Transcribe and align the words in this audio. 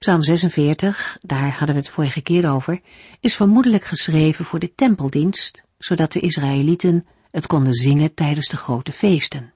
Psalm 0.00 0.22
46, 0.22 1.18
daar 1.20 1.50
hadden 1.50 1.76
we 1.76 1.82
het 1.82 1.90
vorige 1.90 2.20
keer 2.20 2.50
over, 2.50 2.80
is 3.20 3.36
vermoedelijk 3.36 3.84
geschreven 3.84 4.44
voor 4.44 4.58
de 4.58 4.74
tempeldienst, 4.74 5.64
zodat 5.78 6.12
de 6.12 6.20
Israëlieten 6.20 7.06
het 7.30 7.46
konden 7.46 7.72
zingen 7.72 8.14
tijdens 8.14 8.48
de 8.48 8.56
grote 8.56 8.92
feesten. 8.92 9.52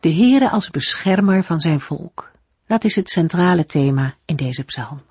De 0.00 0.12
Heere 0.12 0.50
als 0.50 0.70
beschermer 0.70 1.44
van 1.44 1.60
zijn 1.60 1.80
volk, 1.80 2.30
dat 2.66 2.84
is 2.84 2.96
het 2.96 3.10
centrale 3.10 3.66
thema 3.66 4.14
in 4.24 4.36
deze 4.36 4.62
psalm. 4.62 5.02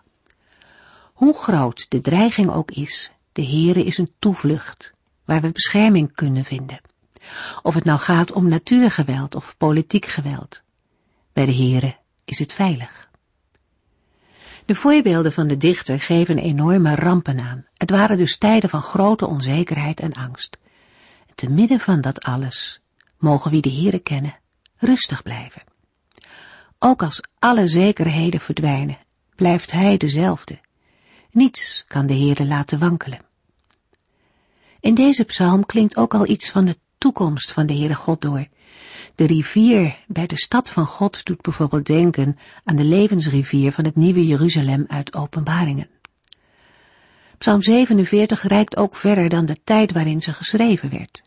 Hoe 1.14 1.38
groot 1.38 1.86
de 1.90 2.02
dreiging 2.02 2.52
ook 2.52 2.72
is, 2.72 3.12
de 3.32 3.46
Heere 3.46 3.84
is 3.84 3.98
een 3.98 4.12
toevlucht, 4.20 4.94
waar 5.26 5.42
we 5.42 5.52
bescherming 5.52 6.16
kunnen 6.16 6.44
vinden. 6.44 6.82
Of 7.62 7.74
het 7.74 7.84
nou 7.84 8.00
gaat 8.00 8.32
om 8.32 8.50
natuurgeweld 8.50 9.36
of 9.36 9.58
politiek 9.58 10.06
geweld. 10.06 10.62
Bij 11.34 11.46
de 11.46 11.56
Heere 11.56 11.96
is 12.26 12.40
het 12.40 12.54
veilig. 12.54 13.10
De 14.72 14.78
voorbeelden 14.78 15.32
van 15.32 15.48
de 15.48 15.58
dichter 15.58 16.00
geven 16.00 16.38
enorme 16.38 16.96
rampen 16.96 17.40
aan. 17.40 17.66
Het 17.78 17.90
waren 17.90 18.18
dus 18.18 18.38
tijden 18.38 18.70
van 18.70 18.82
grote 18.82 19.28
onzekerheid 19.28 20.00
en 20.00 20.14
angst. 20.14 20.58
En 21.28 21.36
te 21.36 21.50
midden 21.50 21.80
van 21.80 22.02
dat 22.02 22.24
alles 22.24 22.82
mogen 23.18 23.52
wie 23.52 23.62
de 23.62 23.72
Heere 23.72 24.00
kennen 24.00 24.38
rustig 24.78 25.24
blijven. 25.24 25.62
Ook 26.80 27.04
als 27.04 27.22
alle 27.40 27.68
zekerheden 27.68 28.40
verdwijnen, 28.40 28.98
blijft 29.36 29.72
Hij 29.72 29.98
dezelfde. 29.98 30.60
Niets 31.32 31.86
kan 31.88 32.06
de 32.06 32.16
Heere 32.16 32.46
laten 32.46 32.80
wankelen. 32.80 33.22
In 34.80 34.96
deze 34.96 35.24
psalm 35.24 35.66
klinkt 35.66 35.98
ook 35.98 36.14
al 36.14 36.28
iets 36.28 36.50
van 36.50 36.66
de 36.66 36.78
toekomst 36.98 37.52
van 37.52 37.66
de 37.66 37.74
Heere 37.74 37.96
God 37.96 38.22
door, 38.22 38.48
de 39.16 39.26
rivier 39.26 39.98
bij 40.08 40.28
de 40.28 40.38
stad 40.38 40.70
van 40.70 40.86
God 40.86 41.26
doet 41.26 41.42
bijvoorbeeld 41.42 41.86
denken 41.86 42.38
aan 42.64 42.76
de 42.76 42.84
levensrivier 42.84 43.72
van 43.72 43.86
het 43.86 43.96
nieuwe 43.96 44.26
Jeruzalem 44.26 44.86
uit 44.88 45.16
Openbaringen. 45.16 45.90
Psalm 47.38 47.62
47 47.62 48.44
reikt 48.44 48.78
ook 48.78 48.96
verder 48.96 49.30
dan 49.30 49.46
de 49.46 49.58
tijd 49.64 49.92
waarin 49.92 50.22
ze 50.22 50.34
geschreven 50.34 50.90
werd. 50.90 51.22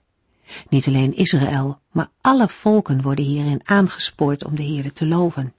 Niet 0.69 0.87
alleen 0.87 1.17
Israël, 1.17 1.81
maar 1.93 2.09
alle 2.21 2.49
volken 2.49 3.03
worden 3.03 3.25
hierin 3.25 3.61
aangespoord 3.65 4.45
om 4.45 4.57
de 4.57 4.63
Heere 4.63 4.93
te 4.93 5.07
loven. 5.07 5.53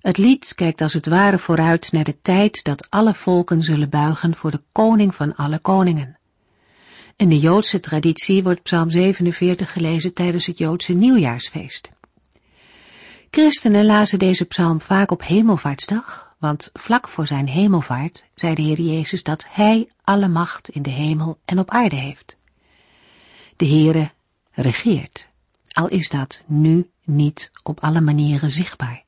Het 0.00 0.18
lied 0.18 0.54
kijkt 0.54 0.80
als 0.80 0.92
het 0.92 1.06
ware 1.06 1.38
vooruit 1.38 1.92
naar 1.92 2.04
de 2.04 2.20
tijd 2.22 2.64
dat 2.64 2.90
alle 2.90 3.14
volken 3.14 3.62
zullen 3.62 3.90
buigen 3.90 4.34
voor 4.34 4.50
de 4.50 4.62
koning 4.72 5.14
van 5.14 5.36
alle 5.36 5.58
koningen. 5.58 6.15
In 7.16 7.28
de 7.28 7.38
Joodse 7.38 7.80
traditie 7.80 8.42
wordt 8.42 8.62
Psalm 8.62 8.90
47 8.90 9.72
gelezen 9.72 10.14
tijdens 10.14 10.46
het 10.46 10.58
Joodse 10.58 10.92
nieuwjaarsfeest. 10.92 11.90
Christenen 13.30 13.86
lazen 13.86 14.18
deze 14.18 14.44
psalm 14.44 14.80
vaak 14.80 15.10
op 15.10 15.22
hemelvaartsdag, 15.22 16.34
want 16.38 16.70
vlak 16.72 17.08
voor 17.08 17.26
zijn 17.26 17.48
hemelvaart 17.48 18.24
zei 18.34 18.54
de 18.54 18.62
Heer 18.62 18.80
Jezus 18.80 19.22
dat 19.22 19.44
Hij 19.48 19.88
alle 20.04 20.28
macht 20.28 20.68
in 20.68 20.82
de 20.82 20.90
hemel 20.90 21.38
en 21.44 21.58
op 21.58 21.70
aarde 21.70 21.96
heeft. 21.96 22.36
De 23.56 23.66
Heere 23.66 24.10
regeert, 24.52 25.28
al 25.68 25.88
is 25.88 26.08
dat 26.08 26.42
nu 26.46 26.90
niet 27.04 27.50
op 27.62 27.80
alle 27.80 28.00
manieren 28.00 28.50
zichtbaar. 28.50 29.04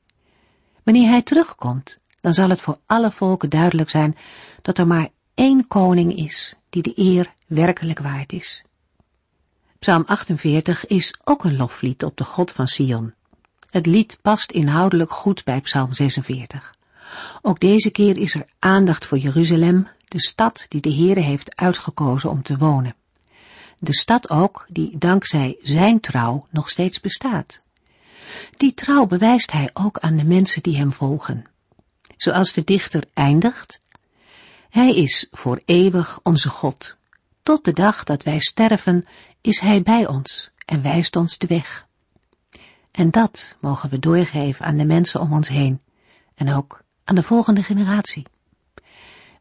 Wanneer 0.83 1.09
Hij 1.09 1.21
terugkomt, 1.21 1.99
dan 2.21 2.33
zal 2.33 2.49
het 2.49 2.61
voor 2.61 2.79
alle 2.85 3.11
volken 3.11 3.49
duidelijk 3.49 3.89
zijn 3.89 4.17
dat 4.61 4.77
er 4.77 4.87
maar 4.87 5.09
één 5.39 5.67
koning 5.67 6.15
is 6.15 6.55
die 6.69 6.81
de 6.81 6.91
eer 6.95 7.33
werkelijk 7.47 7.99
waard 7.99 8.33
is. 8.33 8.63
Psalm 9.79 10.03
48 10.05 10.85
is 10.85 11.19
ook 11.23 11.43
een 11.43 11.55
loflied 11.55 12.03
op 12.03 12.17
de 12.17 12.23
God 12.23 12.51
van 12.51 12.67
Sion. 12.67 13.13
Het 13.69 13.85
lied 13.85 14.17
past 14.21 14.51
inhoudelijk 14.51 15.11
goed 15.11 15.43
bij 15.43 15.61
Psalm 15.61 15.93
46. 15.93 16.73
Ook 17.41 17.59
deze 17.59 17.89
keer 17.89 18.17
is 18.17 18.35
er 18.35 18.45
aandacht 18.59 19.05
voor 19.05 19.17
Jeruzalem, 19.17 19.87
de 20.07 20.21
stad 20.21 20.65
die 20.69 20.81
de 20.81 20.93
Heere 20.93 21.21
heeft 21.21 21.55
uitgekozen 21.55 22.29
om 22.29 22.43
te 22.43 22.57
wonen. 22.57 22.95
De 23.77 23.95
stad 23.95 24.29
ook 24.29 24.65
die 24.69 24.97
dankzij 24.97 25.57
zijn 25.61 25.99
trouw 25.99 26.47
nog 26.49 26.69
steeds 26.69 26.99
bestaat. 26.99 27.59
Die 28.57 28.73
trouw 28.73 29.05
bewijst 29.05 29.51
hij 29.51 29.69
ook 29.73 29.99
aan 29.99 30.15
de 30.15 30.25
mensen 30.25 30.63
die 30.63 30.77
hem 30.77 30.91
volgen. 30.91 31.45
Zoals 32.17 32.53
de 32.53 32.63
dichter 32.63 33.03
eindigt, 33.13 33.79
hij 34.69 34.95
is 34.95 35.27
voor 35.31 35.61
eeuwig 35.65 36.19
onze 36.23 36.49
God. 36.49 36.97
Tot 37.43 37.63
de 37.63 37.73
dag 37.73 38.03
dat 38.03 38.23
wij 38.23 38.39
sterven 38.39 39.05
is 39.41 39.59
Hij 39.59 39.81
bij 39.81 40.07
ons 40.07 40.51
en 40.65 40.81
wijst 40.81 41.15
ons 41.15 41.37
de 41.37 41.47
weg. 41.47 41.87
En 42.91 43.11
dat 43.11 43.57
mogen 43.59 43.89
we 43.89 43.99
doorgeven 43.99 44.65
aan 44.65 44.77
de 44.77 44.85
mensen 44.85 45.19
om 45.19 45.33
ons 45.33 45.47
heen 45.47 45.81
en 46.35 46.53
ook 46.53 46.81
aan 47.03 47.15
de 47.15 47.23
volgende 47.23 47.63
generatie. 47.63 48.25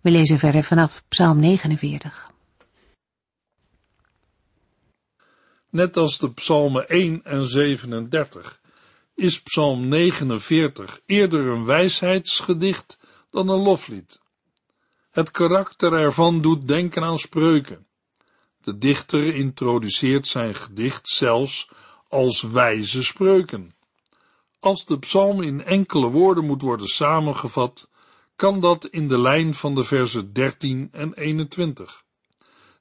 We 0.01 0.11
lezen 0.11 0.39
verder 0.39 0.65
vanaf 0.65 1.03
Psalm 1.09 1.39
49. 1.39 2.31
Net 5.71 5.97
als 5.97 6.19
de 6.19 6.33
psalmen 6.33 6.89
1 6.89 7.25
en 7.25 7.45
37 7.45 8.61
is 9.15 9.43
psalm 9.43 9.89
49 9.89 11.01
eerder 11.07 11.47
een 11.47 11.65
wijsheidsgedicht 11.65 12.99
dan 13.31 13.49
een 13.49 13.61
loflied. 13.61 14.21
Het 15.19 15.31
karakter 15.31 15.93
ervan 15.93 16.41
doet 16.41 16.69
denken 16.69 17.03
aan 17.03 17.19
spreuken. 17.19 17.87
De 18.63 18.79
dichter 18.79 19.35
introduceert 19.35 20.27
zijn 20.27 20.55
gedicht 20.55 21.09
zelfs 21.09 21.71
als 22.09 22.43
wijze 22.43 23.03
spreuken. 23.03 23.75
Als 24.61 24.87
de 24.87 24.99
psalm 24.99 25.43
in 25.43 25.65
enkele 25.65 26.09
woorden 26.09 26.45
moet 26.45 26.63
worden 26.63 26.87
samengevat, 26.87 27.91
kan 28.37 28.61
dat 28.61 28.87
in 28.87 29.09
de 29.09 29.19
lijn 29.19 29.55
van 29.55 29.75
de 29.75 29.85
versen 29.85 30.33
13 30.33 30.89
en 30.93 31.15
21. 31.15 32.03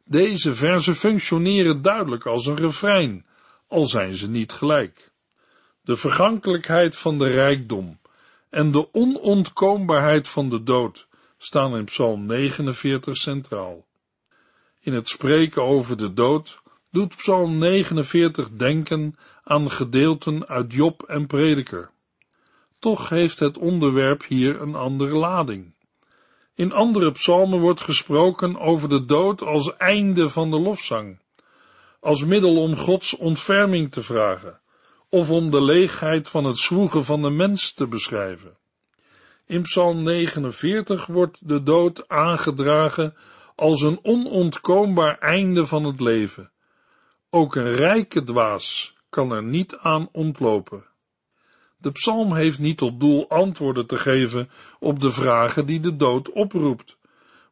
Deze 0.06 0.56
versen 0.56 0.96
functioneren 0.96 1.82
duidelijk 1.82 2.26
als 2.26 2.46
een 2.46 2.58
refrein, 2.58 3.26
al 3.68 3.86
zijn 3.86 4.16
ze 4.16 4.30
niet 4.30 4.52
gelijk. 4.52 5.12
De 5.82 5.96
vergankelijkheid 5.96 6.96
van 6.96 7.18
de 7.18 7.28
rijkdom 7.28 8.00
en 8.50 8.72
de 8.72 8.94
onontkoombaarheid 8.94 10.28
van 10.28 10.50
de 10.50 10.64
dood 10.64 11.07
staan 11.38 11.78
in 11.78 11.86
Psalm 11.86 12.26
49 12.26 13.16
centraal. 13.16 13.86
In 14.80 14.94
het 14.94 15.10
spreken 15.10 15.64
over 15.64 15.98
de 15.98 16.14
dood 16.14 16.60
doet 16.92 17.16
Psalm 17.16 17.58
49 17.58 18.50
denken 18.50 19.16
aan 19.44 19.72
gedeelten 19.72 20.48
uit 20.48 20.74
Job 20.74 21.04
en 21.04 21.28
Prediker. 21.28 21.90
Toch 22.80 23.10
heeft 23.10 23.40
het 23.40 23.58
onderwerp 23.58 24.26
hier 24.26 24.62
een 24.62 24.76
andere 24.76 25.16
lading. 25.16 25.76
In 26.56 26.72
andere 26.72 27.12
psalmen 27.12 27.60
wordt 27.60 27.82
gesproken 27.82 28.60
over 28.60 28.90
de 28.90 29.06
dood 29.06 29.42
als 29.42 29.78
einde 29.78 30.30
van 30.30 30.52
de 30.52 30.60
lofzang, 30.60 31.20
als 32.00 32.26
middel 32.26 32.62
om 32.62 32.76
Gods 32.76 33.16
ontferming 33.16 33.92
te 33.92 34.04
vragen, 34.04 34.60
of 35.10 35.32
om 35.32 35.52
de 35.52 35.62
leegheid 35.62 36.30
van 36.30 36.44
het 36.44 36.58
zwoegen 36.58 37.04
van 37.04 37.22
de 37.22 37.30
mens 37.30 37.74
te 37.74 37.88
beschrijven. 37.88 38.58
In 39.48 39.62
Psalm 39.62 40.04
49 40.04 41.06
wordt 41.06 41.38
de 41.42 41.64
dood 41.64 42.10
aangedragen 42.10 43.16
als 43.56 43.82
een 43.82 44.00
onontkoombaar 44.04 45.18
einde 45.18 45.66
van 45.66 45.84
het 45.84 46.00
leven. 46.00 46.52
Ook 47.30 47.56
een 47.56 47.76
rijke 47.76 48.24
dwaas 48.24 48.96
kan 49.10 49.32
er 49.32 49.44
niet 49.44 49.78
aan 49.78 50.10
ontlopen. 50.12 50.86
De 51.78 51.92
psalm 51.92 52.34
heeft 52.34 52.60
niet 52.60 52.78
tot 52.78 53.00
doel 53.00 53.30
antwoorden 53.30 53.86
te 53.86 53.98
geven 53.98 54.50
op 54.80 55.00
de 55.00 55.12
vragen 55.12 55.66
die 55.66 55.80
de 55.80 55.96
dood 55.96 56.32
oproept, 56.32 56.98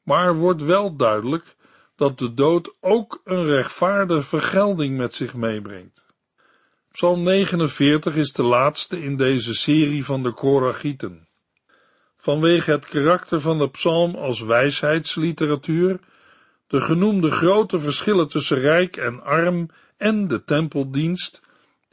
maar 0.04 0.36
wordt 0.36 0.62
wel 0.62 0.96
duidelijk 0.96 1.56
dat 1.96 2.18
de 2.18 2.34
dood 2.34 2.74
ook 2.80 3.22
een 3.24 3.46
rechtvaardige 3.46 4.28
vergelding 4.28 4.98
met 4.98 5.14
zich 5.14 5.34
meebrengt. 5.34 6.06
Psalm 6.92 7.24
49 7.24 8.16
is 8.16 8.34
de 8.34 8.44
laatste 8.44 9.02
in 9.02 9.18
deze 9.18 9.54
serie 9.54 10.06
van 10.06 10.24
de 10.24 10.32
Koragieten. 10.32 11.28
Vanwege 12.26 12.72
het 12.72 12.86
karakter 12.86 13.42
van 13.42 13.58
de 13.58 13.70
psalm 13.70 14.16
als 14.16 14.42
wijsheidsliteratuur, 14.42 16.00
de 16.68 16.82
genoemde 16.82 17.32
grote 17.32 17.80
verschillen 17.80 18.28
tussen 18.28 18.60
rijk 18.60 18.98
en 18.98 19.24
arm 19.24 19.70
en 19.98 20.28
de 20.28 20.44
tempeldienst, 20.44 21.42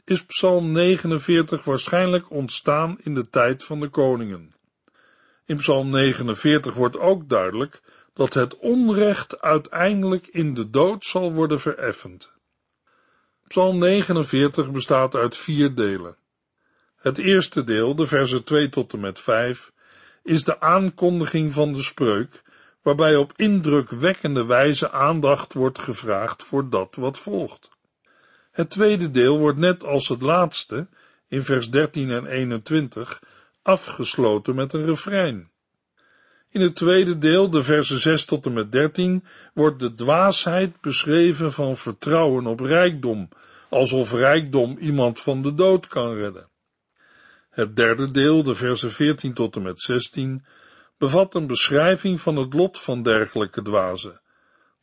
is 0.03 0.25
psalm 0.25 0.71
49 0.71 1.63
waarschijnlijk 1.63 2.31
ontstaan 2.31 2.97
in 3.03 3.13
de 3.13 3.29
tijd 3.29 3.63
van 3.63 3.79
de 3.79 3.89
koningen. 3.89 4.55
In 5.45 5.57
psalm 5.57 5.89
49 5.89 6.73
wordt 6.73 6.97
ook 6.97 7.29
duidelijk 7.29 7.81
dat 8.13 8.33
het 8.33 8.57
onrecht 8.57 9.41
uiteindelijk 9.41 10.27
in 10.27 10.53
de 10.53 10.69
dood 10.69 11.05
zal 11.05 11.33
worden 11.33 11.59
vereffend. 11.59 12.31
Psalm 13.47 13.77
49 13.77 14.71
bestaat 14.71 15.15
uit 15.15 15.37
vier 15.37 15.75
delen. 15.75 16.17
Het 16.95 17.17
eerste 17.17 17.63
deel, 17.63 17.95
de 17.95 18.07
versen 18.07 18.43
2 18.43 18.69
tot 18.69 18.93
en 18.93 18.99
met 18.99 19.19
5, 19.19 19.71
is 20.23 20.43
de 20.43 20.59
aankondiging 20.59 21.53
van 21.53 21.73
de 21.73 21.81
spreuk, 21.81 22.41
waarbij 22.81 23.15
op 23.15 23.33
indrukwekkende 23.35 24.45
wijze 24.45 24.91
aandacht 24.91 25.53
wordt 25.53 25.79
gevraagd 25.79 26.43
voor 26.43 26.69
dat 26.69 26.95
wat 26.95 27.19
volgt. 27.19 27.69
Het 28.51 28.69
tweede 28.69 29.11
deel 29.11 29.39
wordt 29.39 29.57
net 29.57 29.83
als 29.83 30.07
het 30.07 30.21
laatste, 30.21 30.87
in 31.27 31.43
vers 31.43 31.69
13 31.69 32.09
en 32.11 32.25
21, 32.25 33.21
afgesloten 33.61 34.55
met 34.55 34.73
een 34.73 34.85
refrein. 34.85 35.51
In 36.49 36.61
het 36.61 36.75
tweede 36.75 37.17
deel, 37.17 37.49
de 37.49 37.63
versen 37.63 37.99
6 37.99 38.25
tot 38.25 38.45
en 38.45 38.53
met 38.53 38.71
13, 38.71 39.23
wordt 39.53 39.79
de 39.79 39.93
dwaasheid 39.93 40.81
beschreven 40.81 41.51
van 41.51 41.75
vertrouwen 41.75 42.45
op 42.45 42.59
rijkdom, 42.59 43.29
alsof 43.69 44.11
rijkdom 44.11 44.77
iemand 44.77 45.19
van 45.19 45.41
de 45.41 45.53
dood 45.53 45.87
kan 45.87 46.13
redden. 46.13 46.47
Het 47.53 47.75
derde 47.75 48.11
deel, 48.11 48.43
de 48.43 48.55
versen 48.55 48.91
14 48.91 49.33
tot 49.33 49.55
en 49.55 49.61
met 49.61 49.81
16, 49.81 50.45
bevat 50.97 51.35
een 51.35 51.47
beschrijving 51.47 52.21
van 52.21 52.35
het 52.35 52.53
lot 52.53 52.79
van 52.79 53.03
dergelijke 53.03 53.61
dwazen, 53.61 54.21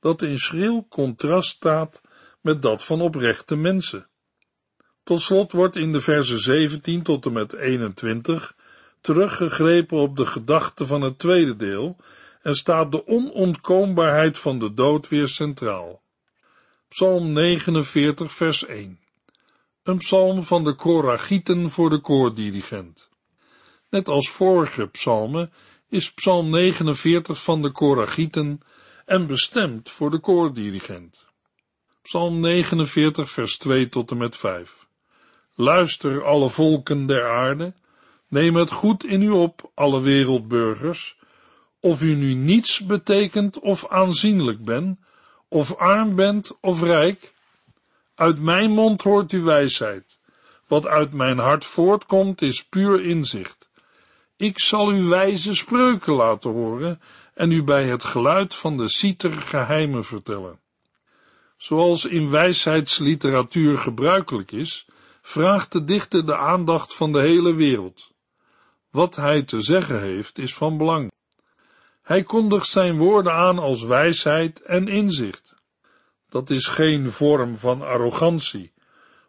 dat 0.01 0.23
in 0.23 0.39
schril 0.39 0.87
contrast 0.89 1.49
staat 1.49 2.01
met 2.41 2.63
dat 2.63 2.85
van 2.85 3.01
oprechte 3.01 3.57
mensen. 3.57 4.09
Tot 5.03 5.21
slot 5.21 5.53
wordt 5.53 5.77
in 5.77 5.93
de 5.93 6.01
versen 6.01 6.39
17 6.39 7.03
tot 7.03 7.27
en 7.27 7.33
met 7.33 7.53
21 7.53 8.57
teruggegrepen 9.01 9.99
op 9.99 10.17
de 10.17 10.27
gedachte 10.27 10.87
van 10.87 11.03
het 11.03 11.19
tweede 11.19 11.57
deel 11.57 11.97
en 12.43 12.55
staat 12.55 12.93
de 12.93 13.07
onontkoombaarheid 13.07 14.39
van 14.39 14.59
de 14.59 14.75
dood 14.75 15.09
weer 15.09 15.29
centraal. 15.29 16.03
Psalm 16.89 17.33
49 17.33 18.33
vers 18.33 18.67
1 18.67 19.00
Een 19.83 19.99
psalm 19.99 20.43
van 20.43 20.65
de 20.65 20.75
Koragieten 20.75 21.71
voor 21.71 21.91
de 21.91 22.01
koordirigent. 22.01 23.09
Net 23.91 24.09
als 24.09 24.31
vorige 24.31 24.87
psalmen 24.87 25.53
is 25.89 26.13
psalm 26.13 26.51
49 26.51 27.43
van 27.43 27.63
de 27.63 27.71
Koragieten 27.71 28.61
en 29.05 29.27
bestemd 29.27 29.91
voor 29.91 30.11
de 30.11 30.19
koordirigent. 30.19 31.29
Psalm 32.03 32.41
49 32.41 33.31
vers 33.31 33.59
2 33.59 33.89
tot 33.89 34.11
en 34.11 34.17
met 34.17 34.37
5 34.37 34.87
Luister 35.55 36.25
alle 36.25 36.49
volken 36.49 37.07
der 37.07 37.31
aarde, 37.31 37.75
Neem 38.29 38.57
het 38.57 38.71
goed 38.71 39.05
in 39.05 39.23
u 39.23 39.31
op, 39.31 39.71
alle 39.75 40.01
wereldburgers, 40.01 41.19
of 41.81 42.03
u 42.03 42.15
nu 42.15 42.35
niets 42.35 42.81
betekent 42.81 43.59
of 43.59 43.89
aanzienlijk 43.89 44.65
bent, 44.65 44.99
of 45.49 45.77
arm 45.77 46.15
bent 46.15 46.59
of 46.61 46.83
rijk. 46.83 47.35
Uit 48.21 48.41
mijn 48.41 48.71
mond 48.71 49.03
hoort 49.03 49.33
u 49.33 49.43
wijsheid. 49.43 50.19
Wat 50.67 50.87
uit 50.87 51.13
mijn 51.13 51.39
hart 51.39 51.65
voortkomt 51.65 52.43
is 52.43 52.65
puur 52.65 53.05
inzicht. 53.05 53.71
Ik 54.37 54.59
zal 54.59 54.93
u 54.93 55.03
wijze 55.03 55.55
spreuken 55.55 56.13
laten 56.13 56.51
horen 56.51 57.01
en 57.35 57.51
u 57.51 57.63
bij 57.63 57.87
het 57.87 58.05
geluid 58.05 58.55
van 58.55 58.77
de 58.77 58.89
citer 58.89 59.33
geheimen 59.33 60.05
vertellen. 60.05 60.61
Zoals 61.57 62.05
in 62.05 62.31
wijsheidsliteratuur 62.31 63.79
gebruikelijk 63.79 64.53
is, 64.53 64.87
vraagt 65.23 65.73
de 65.73 65.85
dichter 65.85 66.27
de 66.27 66.37
aandacht 66.37 66.95
van 66.95 67.13
de 67.13 67.21
hele 67.21 67.55
wereld. 67.55 68.11
Wat 68.91 69.17
hij 69.17 69.43
te 69.43 69.63
zeggen 69.63 70.01
heeft 70.01 70.39
is 70.39 70.55
van 70.55 70.77
belang. 70.77 71.13
Hij 72.03 72.23
kondigt 72.23 72.69
zijn 72.69 72.97
woorden 72.97 73.33
aan 73.33 73.59
als 73.59 73.83
wijsheid 73.83 74.63
en 74.63 74.89
inzicht. 74.89 75.59
Dat 76.31 76.51
is 76.51 76.67
geen 76.67 77.11
vorm 77.11 77.57
van 77.57 77.83
arrogantie, 77.83 78.73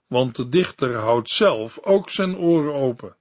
want 0.08 0.36
de 0.36 0.50
dichter 0.50 0.96
houdt 0.96 1.30
zelf 1.30 1.80
ook 1.80 2.10
zijn 2.10 2.38
oren 2.38 2.74
open. 2.74 3.16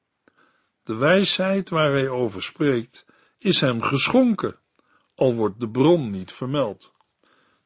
De 0.85 0.95
wijsheid 0.95 1.69
waar 1.69 1.91
hij 1.91 2.09
over 2.09 2.43
spreekt 2.43 3.07
is 3.39 3.61
hem 3.61 3.83
geschonken, 3.83 4.57
al 5.15 5.35
wordt 5.35 5.61
de 5.61 5.69
bron 5.69 6.11
niet 6.11 6.33
vermeld. 6.33 6.93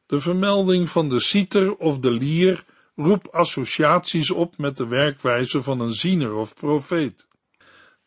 De 0.05 0.19
vermelding 0.19 0.89
van 0.89 1.09
de 1.09 1.19
citer 1.19 1.75
of 1.75 1.99
de 1.99 2.11
lier 2.11 2.65
roept 2.95 3.31
associaties 3.31 4.31
op 4.31 4.57
met 4.57 4.77
de 4.77 4.87
werkwijze 4.87 5.61
van 5.61 5.79
een 5.79 5.93
ziener 5.93 6.33
of 6.33 6.53
profeet. 6.53 7.27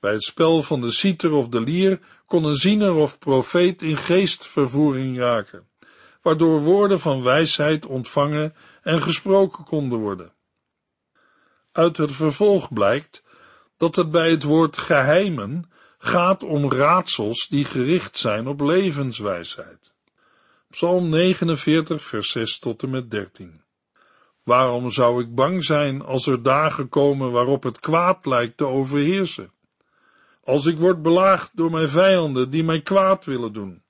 Bij 0.01 0.13
het 0.13 0.23
spel 0.23 0.63
van 0.63 0.81
de 0.81 0.91
citer 0.91 1.33
of 1.33 1.49
de 1.49 1.61
lier 1.61 2.01
kon 2.27 2.45
een 2.45 2.55
ziener 2.55 2.95
of 2.95 3.19
profeet 3.19 3.83
in 3.83 3.97
geestvervoering 3.97 5.19
raken, 5.19 5.68
waardoor 6.23 6.61
woorden 6.61 7.01
van 7.01 7.23
wijsheid 7.23 7.87
ontvangen 7.87 8.55
en 8.83 9.03
gesproken 9.03 9.65
konden 9.65 9.99
worden. 9.99 10.33
Uit 11.73 11.97
het 11.97 12.13
vervolg 12.13 12.73
blijkt 12.73 13.23
dat 13.77 13.97
het 13.97 14.11
bij 14.11 14.31
het 14.31 14.43
woord 14.43 14.77
geheimen 14.77 15.71
gaat 15.99 16.43
om 16.43 16.73
raadsels 16.73 17.49
die 17.49 17.65
gericht 17.65 18.19
zijn 18.19 18.47
op 18.47 18.61
levenswijsheid. 18.61 19.95
Psalm 20.71 21.09
49, 21.09 22.05
vers 22.05 22.31
6 22.31 22.59
tot 22.59 22.83
en 22.83 22.91
met 22.91 23.11
13. 23.11 23.63
Waarom 24.43 24.91
zou 24.91 25.23
ik 25.23 25.35
bang 25.35 25.65
zijn 25.65 26.03
als 26.03 26.27
er 26.27 26.43
dagen 26.43 26.89
komen 26.89 27.33
waarop 27.33 27.63
het 27.63 27.81
kwaad 27.81 28.27
lijkt 28.27 28.57
te 28.57 28.65
overheersen? 28.65 29.53
Als 30.45 30.67
ik 30.67 30.79
word 30.79 31.03
belaagd 31.03 31.51
door 31.55 31.71
mijn 31.71 31.89
vijanden 31.89 32.51
die 32.51 32.65
mij 32.65 32.81
kwaad 32.81 33.25
willen 33.25 33.53
doen. 33.53 33.83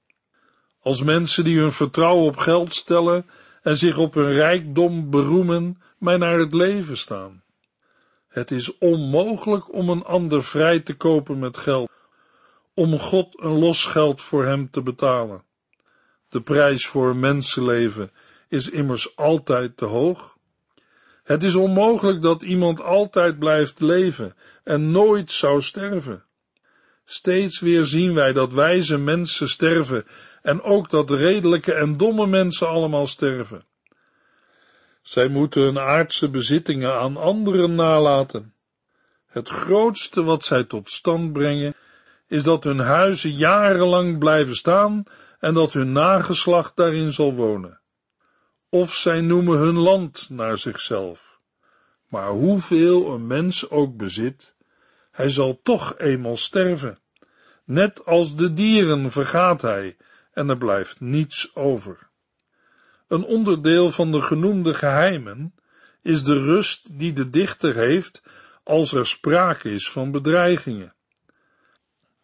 Als 0.88 1.02
mensen 1.02 1.44
die 1.44 1.58
hun 1.58 1.72
vertrouwen 1.72 2.26
op 2.26 2.36
geld 2.36 2.74
stellen 2.74 3.26
en 3.62 3.76
zich 3.76 3.98
op 3.98 4.14
hun 4.14 4.32
rijkdom 4.32 5.10
beroemen, 5.10 5.82
mij 5.98 6.16
naar 6.16 6.38
het 6.38 6.54
leven 6.54 6.96
staan. 6.96 7.42
Het 8.28 8.50
is 8.50 8.78
onmogelijk 8.78 9.74
om 9.74 9.90
een 9.90 10.04
ander 10.04 10.44
vrij 10.44 10.80
te 10.80 10.94
kopen 10.94 11.38
met 11.38 11.56
geld, 11.56 11.90
om 12.74 12.98
God 12.98 13.42
een 13.42 13.58
losgeld 13.58 14.22
voor 14.22 14.44
hem 14.44 14.70
te 14.70 14.82
betalen. 14.82 15.42
De 16.28 16.40
prijs 16.40 16.86
voor 16.86 17.10
een 17.10 17.20
mensenleven 17.20 18.10
is 18.48 18.70
immers 18.70 19.16
altijd 19.16 19.76
te 19.76 19.84
hoog. 19.84 20.36
Het 21.22 21.42
is 21.42 21.54
onmogelijk 21.54 22.22
dat 22.22 22.42
iemand 22.42 22.80
altijd 22.82 23.38
blijft 23.38 23.80
leven 23.80 24.34
en 24.64 24.90
nooit 24.90 25.30
zou 25.30 25.62
sterven. 25.62 26.22
Steeds 27.10 27.60
weer 27.60 27.84
zien 27.84 28.14
wij 28.14 28.32
dat 28.32 28.52
wijze 28.52 28.98
mensen 28.98 29.48
sterven 29.48 30.04
en 30.48 30.62
ook 30.62 30.90
dat 30.90 31.10
redelijke 31.10 31.72
en 31.72 31.96
domme 31.96 32.26
mensen 32.26 32.68
allemaal 32.68 33.06
sterven. 33.06 33.64
Zij 35.02 35.28
moeten 35.28 35.62
hun 35.62 35.78
aardse 35.78 36.30
bezittingen 36.30 36.94
aan 36.94 37.16
anderen 37.16 37.74
nalaten. 37.74 38.54
Het 39.26 39.48
grootste 39.48 40.22
wat 40.22 40.44
zij 40.44 40.64
tot 40.64 40.90
stand 40.90 41.32
brengen 41.32 41.74
is 42.26 42.42
dat 42.42 42.64
hun 42.64 42.78
huizen 42.78 43.32
jarenlang 43.32 44.18
blijven 44.18 44.54
staan 44.54 45.04
en 45.38 45.54
dat 45.54 45.72
hun 45.72 45.92
nageslacht 45.92 46.76
daarin 46.76 47.12
zal 47.12 47.34
wonen. 47.34 47.80
Of 48.68 48.94
zij 48.94 49.20
noemen 49.20 49.58
hun 49.58 49.78
land 49.78 50.26
naar 50.30 50.58
zichzelf. 50.58 51.40
Maar 52.08 52.30
hoeveel 52.30 53.12
een 53.12 53.26
mens 53.26 53.70
ook 53.70 53.96
bezit, 53.96 54.54
hij 55.10 55.28
zal 55.28 55.60
toch 55.62 55.98
eenmaal 55.98 56.36
sterven. 56.36 56.98
Net 57.64 58.04
als 58.04 58.36
de 58.36 58.52
dieren 58.52 59.10
vergaat 59.10 59.62
hij 59.62 59.96
en 60.38 60.48
er 60.48 60.58
blijft 60.58 61.00
niets 61.00 61.54
over. 61.54 62.08
Een 63.08 63.24
onderdeel 63.24 63.90
van 63.90 64.12
de 64.12 64.22
genoemde 64.22 64.74
geheimen 64.74 65.54
is 66.02 66.22
de 66.22 66.42
rust 66.42 66.98
die 66.98 67.12
de 67.12 67.30
dichter 67.30 67.74
heeft 67.74 68.22
als 68.62 68.92
er 68.92 69.06
sprake 69.06 69.70
is 69.70 69.90
van 69.90 70.10
bedreigingen. 70.10 70.94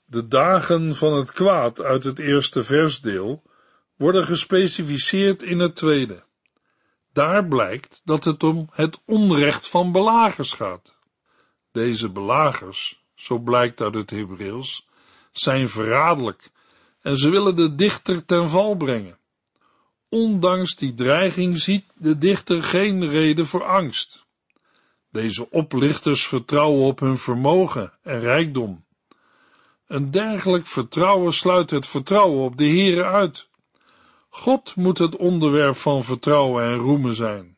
De 0.05 0.29
dagen 0.29 0.95
van 0.95 1.13
het 1.13 1.33
kwaad 1.33 1.81
uit 1.81 2.05
het 2.05 2.19
eerste 2.19 2.65
versdeel 2.65 3.43
worden 3.97 4.25
gespecificeerd 4.25 5.43
in 5.43 5.59
het 5.59 5.77
tweede. 5.77 6.25
Daar 7.13 7.47
blijkt 7.47 8.01
dat 8.05 8.25
het 8.25 8.43
om 8.43 8.69
het 8.73 9.01
onrecht 9.05 9.69
van 9.69 9.93
belagers 9.93 10.53
gaat. 10.53 10.99
Deze 11.73 12.11
belagers, 12.11 13.05
zo 13.15 13.39
blijkt 13.39 13.81
uit 13.81 13.95
het 13.95 14.11
Hebreeuws, 14.11 14.89
zijn 15.33 15.69
verraderlijk 15.69 16.53
en 17.05 17.17
ze 17.17 17.31
willen 17.31 17.57
de 17.57 17.75
dichter 17.75 18.25
ten 18.25 18.51
val 18.51 18.77
brengen. 18.77 19.19
Ondanks 20.09 20.77
die 20.77 20.95
dreiging 20.95 21.59
ziet 21.59 21.85
de 21.95 22.19
dichter 22.19 22.63
geen 22.63 23.09
reden 23.09 23.47
voor 23.47 23.65
angst. 23.65 24.27
Deze 25.11 25.51
oplichters 25.51 26.27
vertrouwen 26.27 26.87
op 26.87 27.01
hun 27.01 27.19
vermogen 27.19 27.93
en 28.03 28.21
rijkdom. 28.21 28.85
Een 29.87 30.11
dergelijk 30.11 30.67
vertrouwen 30.67 31.33
sluit 31.33 31.71
het 31.71 31.87
vertrouwen 31.87 32.45
op 32.45 32.57
de 32.57 32.67
Heere 32.67 33.05
uit. 33.05 33.49
God 34.29 34.77
moet 34.77 34.99
het 34.99 35.17
onderwerp 35.17 35.77
van 35.77 36.05
vertrouwen 36.05 36.65
en 36.65 36.77
roemen 36.77 37.15
zijn. 37.15 37.57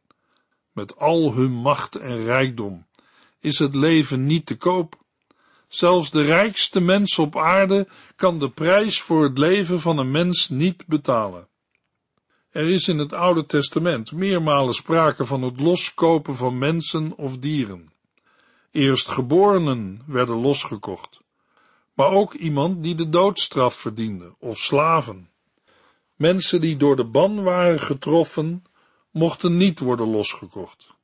Met 0.73 0.97
al 0.97 1.35
hun 1.35 1.53
macht 1.53 1.97
en 1.97 2.25
rijkdom 2.25 2.87
is 3.41 3.59
het 3.59 3.75
leven 3.75 4.27
niet 4.27 4.47
te 4.47 4.57
koop. 4.57 5.05
Zelfs 5.77 6.11
de 6.11 6.23
rijkste 6.23 6.81
mens 6.81 7.19
op 7.19 7.37
aarde 7.37 7.89
kan 8.15 8.39
de 8.39 8.51
prijs 8.51 9.01
voor 9.01 9.25
het 9.25 9.39
leven 9.39 9.81
van 9.81 9.99
een 9.99 10.11
mens 10.11 10.49
niet 10.49 10.87
betalen. 10.87 11.49
Er 12.51 12.69
is 12.69 12.89
in 12.89 12.99
het 12.99 13.13
Oude 13.13 13.47
Testament 13.47 14.13
meermalen 14.13 14.75
sprake 14.75 15.25
van 15.25 15.43
het 15.43 15.61
loskopen 15.61 16.37
van 16.37 16.59
mensen 16.59 17.17
of 17.17 17.39
dieren. 17.39 17.93
Eerstgeborenen 18.71 20.03
werden 20.07 20.37
losgekocht, 20.37 21.21
maar 21.95 22.11
ook 22.11 22.35
iemand 22.35 22.83
die 22.83 22.95
de 22.95 23.09
doodstraf 23.09 23.75
verdiende, 23.75 24.35
of 24.39 24.59
slaven. 24.59 25.31
Mensen 26.15 26.61
die 26.61 26.77
door 26.77 26.97
de 26.97 27.07
ban 27.07 27.43
waren 27.43 27.81
getroffen, 27.81 28.65
mochten 29.11 29.57
niet 29.57 29.79
worden 29.79 30.11
losgekocht. 30.11 30.95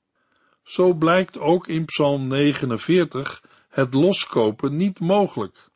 Zo 0.62 0.92
blijkt 0.92 1.38
ook 1.38 1.68
in 1.68 1.84
Psalm 1.84 2.26
49 2.26 3.42
het 3.72 3.94
loskopen 3.94 4.76
niet 4.76 5.00
mogelijk. 5.00 5.70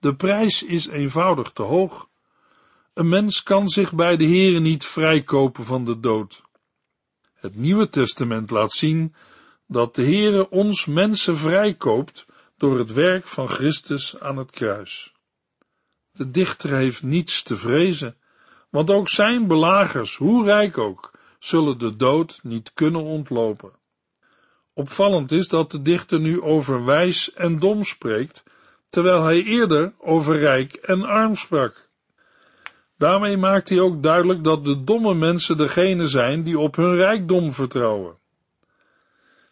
De 0.00 0.16
prijs 0.16 0.62
is 0.62 0.86
eenvoudig 0.86 1.50
te 1.50 1.62
hoog. 1.62 2.08
Een 2.94 3.08
mens 3.08 3.42
kan 3.42 3.68
zich 3.68 3.92
bij 3.94 4.16
de 4.16 4.24
Heere 4.24 4.60
niet 4.60 4.84
vrijkopen 4.84 5.64
van 5.64 5.84
de 5.84 6.00
dood. 6.00 6.42
Het 7.34 7.56
Nieuwe 7.56 7.88
Testament 7.88 8.50
laat 8.50 8.72
zien 8.72 9.14
dat 9.66 9.94
de 9.94 10.02
Heere 10.02 10.50
ons 10.50 10.86
mensen 10.86 11.36
vrijkoopt 11.36 12.26
door 12.56 12.78
het 12.78 12.92
werk 12.92 13.26
van 13.26 13.48
Christus 13.48 14.20
aan 14.20 14.36
het 14.36 14.50
kruis. 14.50 15.12
De 16.12 16.30
dichter 16.30 16.70
heeft 16.70 17.02
niets 17.02 17.42
te 17.42 17.56
vrezen, 17.56 18.16
want 18.70 18.90
ook 18.90 19.08
zijn 19.08 19.46
belagers, 19.46 20.16
hoe 20.16 20.44
rijk 20.44 20.78
ook, 20.78 21.12
zullen 21.38 21.78
de 21.78 21.96
dood 21.96 22.40
niet 22.42 22.72
kunnen 22.74 23.02
ontlopen. 23.02 23.77
Opvallend 24.78 25.32
is 25.32 25.48
dat 25.48 25.70
de 25.70 25.82
dichter 25.82 26.20
nu 26.20 26.40
over 26.42 26.84
wijs 26.84 27.32
en 27.32 27.58
dom 27.58 27.84
spreekt, 27.84 28.42
terwijl 28.88 29.22
hij 29.22 29.42
eerder 29.42 29.92
over 29.98 30.38
rijk 30.38 30.74
en 30.74 31.02
arm 31.02 31.34
sprak. 31.34 31.88
Daarmee 32.96 33.36
maakt 33.36 33.68
hij 33.68 33.80
ook 33.80 34.02
duidelijk 34.02 34.44
dat 34.44 34.64
de 34.64 34.84
domme 34.84 35.14
mensen 35.14 35.56
degene 35.56 36.06
zijn 36.06 36.42
die 36.42 36.58
op 36.58 36.76
hun 36.76 36.94
rijkdom 36.94 37.52
vertrouwen. 37.52 38.16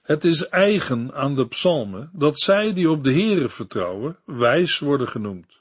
Het 0.02 0.24
is 0.24 0.48
eigen 0.48 1.14
aan 1.14 1.34
de 1.34 1.46
psalmen 1.46 2.10
dat 2.12 2.40
zij 2.40 2.72
die 2.72 2.90
op 2.90 3.04
de 3.04 3.12
Heere 3.12 3.48
vertrouwen, 3.48 4.16
wijs 4.24 4.78
worden 4.78 5.08
genoemd. 5.08 5.58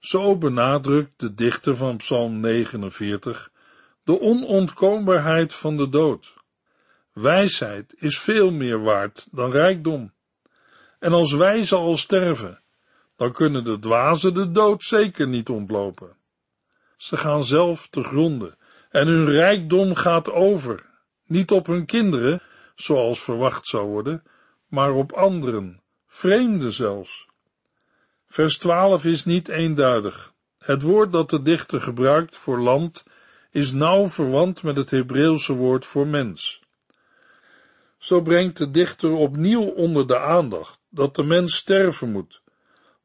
Zo 0.00 0.36
benadrukt 0.36 1.12
de 1.16 1.34
dichter 1.34 1.76
van 1.76 1.96
psalm 1.96 2.40
49 2.40 3.50
de 4.04 4.20
onontkoombaarheid 4.20 5.54
van 5.54 5.76
de 5.76 5.88
dood. 5.88 6.34
Wijsheid 7.14 7.94
is 7.98 8.18
veel 8.18 8.50
meer 8.50 8.82
waard 8.82 9.28
dan 9.30 9.50
rijkdom. 9.50 10.12
En 10.98 11.12
als 11.12 11.32
wijzen 11.32 11.78
al 11.78 11.96
sterven, 11.96 12.62
dan 13.16 13.32
kunnen 13.32 13.64
de 13.64 13.78
dwazen 13.78 14.34
de 14.34 14.50
dood 14.50 14.82
zeker 14.82 15.28
niet 15.28 15.48
ontlopen. 15.48 16.16
Ze 16.96 17.16
gaan 17.16 17.44
zelf 17.44 17.88
te 17.88 18.02
gronden 18.02 18.56
en 18.90 19.06
hun 19.06 19.30
rijkdom 19.30 19.94
gaat 19.94 20.30
over, 20.30 20.86
niet 21.26 21.50
op 21.50 21.66
hun 21.66 21.86
kinderen, 21.86 22.40
zoals 22.74 23.22
verwacht 23.22 23.66
zou 23.66 23.86
worden, 23.86 24.22
maar 24.68 24.92
op 24.92 25.12
anderen, 25.12 25.82
vreemden 26.06 26.72
zelfs. 26.72 27.26
Vers 28.26 28.58
12 28.58 29.04
is 29.04 29.24
niet 29.24 29.48
eenduidig. 29.48 30.32
Het 30.58 30.82
woord 30.82 31.12
dat 31.12 31.30
de 31.30 31.42
dichter 31.42 31.80
gebruikt 31.80 32.36
voor 32.36 32.60
land 32.60 33.04
is 33.50 33.72
nauw 33.72 34.08
verwant 34.08 34.62
met 34.62 34.76
het 34.76 34.90
Hebreeuwse 34.90 35.52
woord 35.52 35.86
voor 35.86 36.06
mens. 36.06 36.63
Zo 38.04 38.20
brengt 38.20 38.56
de 38.56 38.70
dichter 38.70 39.10
opnieuw 39.10 39.62
onder 39.62 40.06
de 40.06 40.18
aandacht 40.18 40.78
dat 40.90 41.14
de 41.14 41.22
mens 41.22 41.56
sterven 41.56 42.10
moet, 42.10 42.42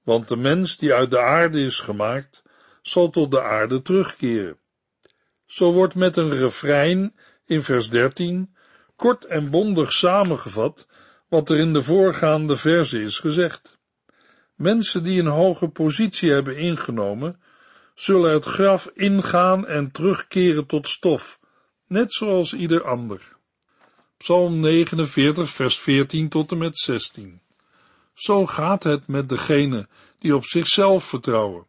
want 0.03 0.27
de 0.27 0.36
mens 0.36 0.77
die 0.77 0.94
uit 0.94 1.12
de 1.12 1.20
aarde 1.20 1.60
is 1.60 1.79
gemaakt, 1.79 2.44
zal 2.82 3.10
tot 3.10 3.32
de 3.32 3.41
aarde 3.41 3.82
terugkeren. 3.82 4.58
Zo 5.46 5.72
wordt 5.72 5.96
met 5.96 6.18
een 6.18 6.34
refrein 6.34 7.15
in 7.46 7.62
vers 7.62 7.89
13 7.89 8.56
kort 8.96 9.25
en 9.25 9.50
bondig 9.50 9.94
samengevat 9.94 10.88
wat 11.27 11.50
er 11.50 11.58
in 11.58 11.74
de 11.74 11.84
voorgaande 11.84 12.58
verse 12.58 13.01
is 13.01 13.20
gezegd. 13.20 13.77
Mensen 14.56 15.03
die 15.03 15.20
een 15.20 15.27
hoge 15.27 15.68
positie 15.68 16.32
hebben 16.32 16.58
ingenomen, 16.58 17.41
zullen 17.96 18.32
het 18.32 18.46
graf 18.46 18.91
ingaan 18.94 19.68
en 19.68 19.91
terugkeren 19.91 20.65
tot 20.65 20.88
stof, 20.88 21.39
net 21.88 22.13
zoals 22.13 22.53
ieder 22.53 22.84
ander. 22.84 23.38
Psalm 24.24 24.60
49, 24.60 25.50
vers 25.50 25.80
14 25.80 26.30
tot 26.30 26.52
en 26.52 26.58
met 26.58 26.78
16. 26.78 27.42
Zo 28.14 28.46
gaat 28.46 28.84
het 28.84 29.08
met 29.08 29.30
degene 29.30 29.88
die 30.18 30.36
op 30.36 30.46
zichzelf 30.46 31.04
vertrouwen. 31.04 31.66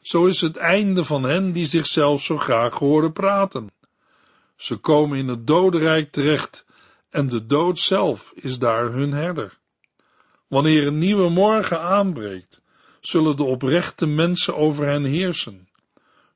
Zo 0.00 0.26
is 0.26 0.40
het 0.40 0.56
einde 0.56 1.04
van 1.04 1.22
hen 1.22 1.52
die 1.52 1.66
zichzelf 1.66 2.22
zo 2.22 2.38
graag 2.38 2.78
horen 2.78 3.12
praten. 3.12 3.70
Ze 4.56 4.76
komen 4.76 5.18
in 5.18 5.28
het 5.28 5.46
dodenrijk 5.46 6.12
terecht 6.12 6.66
en 7.10 7.28
de 7.28 7.46
dood 7.46 7.78
zelf 7.78 8.32
is 8.34 8.58
daar 8.58 8.92
hun 8.92 9.12
herder. 9.12 9.58
Wanneer 10.48 10.86
een 10.86 10.98
nieuwe 10.98 11.30
morgen 11.30 11.80
aanbreekt, 11.80 12.60
zullen 13.00 13.36
de 13.36 13.44
oprechte 13.44 14.06
mensen 14.06 14.56
over 14.56 14.86
hen 14.86 15.04
heersen. 15.04 15.68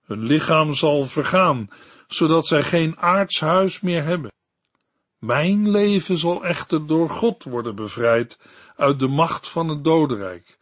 Hun 0.05 0.23
lichaam 0.23 0.73
zal 0.73 1.07
vergaan, 1.07 1.69
zodat 2.07 2.47
zij 2.47 2.63
geen 2.63 2.99
aards 2.99 3.41
huis 3.41 3.81
meer 3.81 4.05
hebben. 4.05 4.35
Mijn 5.19 5.71
leven 5.71 6.19
zal 6.19 6.45
echter 6.45 6.87
door 6.87 7.11
God 7.11 7.45
worden 7.45 7.75
bevrijd 7.75 8.39
uit 8.77 8.99
de 8.99 9.09
macht 9.09 9.49
van 9.49 9.69
het 9.69 9.85
dodenrijk, 9.85 10.57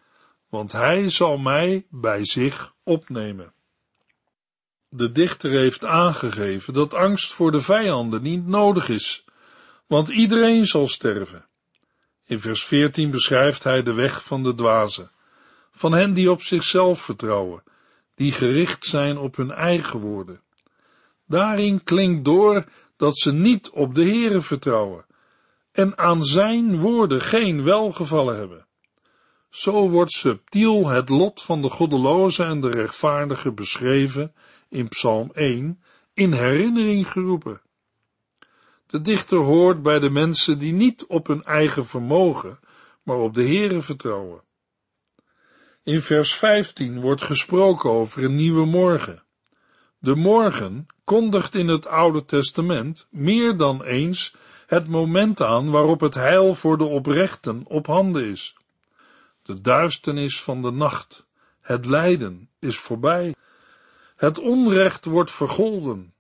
want 0.49 0.73
hij 0.73 1.11
zal 1.11 1.39
mij 1.39 1.87
bij 1.91 2.25
zich 2.25 2.75
opnemen. 2.83 3.53
De 4.89 5.13
dichter 5.13 5.51
heeft 5.51 5.85
aangegeven 5.85 6.73
dat 6.73 6.95
angst 6.95 7.33
voor 7.33 7.53
de 7.53 7.61
vijanden 7.61 8.23
niet 8.23 8.47
nodig 8.47 8.89
is, 8.89 9.25
want 9.87 10.09
iedereen 10.09 10.67
zal 10.67 10.89
sterven. 10.89 11.47
In 12.25 12.41
vers 12.41 12.65
14 12.65 13.11
beschrijft 13.11 13.65
hij 13.65 13.83
de 13.83 13.93
weg 13.93 14.25
van 14.25 14.43
de 14.43 14.55
dwazen, 14.55 15.11
van 15.71 15.93
hen 15.93 16.15
die 16.15 16.31
op 16.31 16.43
zichzelf 16.43 17.03
vertrouwen, 17.03 17.63
die 18.15 18.33
gericht 18.33 18.87
zijn 18.87 19.19
op 19.19 19.37
hun 19.37 19.51
eigen 19.51 20.01
woorden. 20.01 20.43
Daarin 21.27 21.85
klinkt 21.85 22.25
door 22.25 22.65
dat 23.05 23.19
ze 23.19 23.33
niet 23.33 23.71
op 23.71 23.95
de 23.95 24.03
Heere 24.05 24.41
vertrouwen 24.41 25.07
en 25.73 25.99
aan 25.99 26.23
zijn 26.23 26.79
woorden 26.79 27.21
geen 27.21 27.65
welgevallen 27.65 28.37
hebben. 28.37 28.67
Zo 29.51 29.91
wordt 29.91 30.13
subtiel 30.13 30.89
het 30.89 31.09
lot 31.09 31.43
van 31.43 31.63
de 31.63 31.71
goddeloze 31.71 32.45
en 32.45 32.61
de 32.61 32.71
rechtvaardige 32.71 33.53
beschreven 33.53 34.35
in 34.69 34.89
Psalm 34.89 35.31
1 35.33 35.83
in 36.15 36.33
herinnering 36.33 37.09
geroepen. 37.09 37.61
De 38.87 39.01
dichter 39.01 39.39
hoort 39.39 39.83
bij 39.83 39.99
de 39.99 40.11
mensen 40.11 40.59
die 40.59 40.73
niet 40.73 41.07
op 41.07 41.27
hun 41.27 41.45
eigen 41.45 41.87
vermogen, 41.87 42.59
maar 43.03 43.17
op 43.17 43.35
de 43.35 43.47
Heere 43.47 43.83
vertrouwen. 43.83 44.43
In 45.83 46.01
vers 46.01 46.35
15 46.35 47.01
wordt 47.01 47.23
gesproken 47.23 47.91
over 47.91 48.25
een 48.25 48.35
nieuwe 48.35 48.67
morgen. 48.67 49.24
De 50.05 50.15
morgen 50.15 50.87
kondigt 51.05 51.55
in 51.55 51.69
het 51.69 51.87
Oude 51.87 52.25
Testament 52.25 53.07
meer 53.11 53.57
dan 53.57 53.83
eens 53.83 54.35
het 54.67 54.89
moment 54.89 55.43
aan 55.43 55.71
waarop 55.71 56.01
het 56.01 56.15
heil 56.15 56.55
voor 56.55 56.79
de 56.79 56.85
oprechten 56.85 57.63
op 57.67 57.87
handen 57.87 58.25
is. 58.25 58.57
De 59.43 59.61
duisternis 59.61 60.43
van 60.43 60.63
de 60.63 60.71
nacht, 60.71 61.27
het 61.61 61.87
lijden 61.87 62.49
is 62.59 62.79
voorbij. 62.79 63.35
Het 64.17 64.39
onrecht 64.39 65.05
wordt 65.05 65.31
vergolden. 65.31 66.15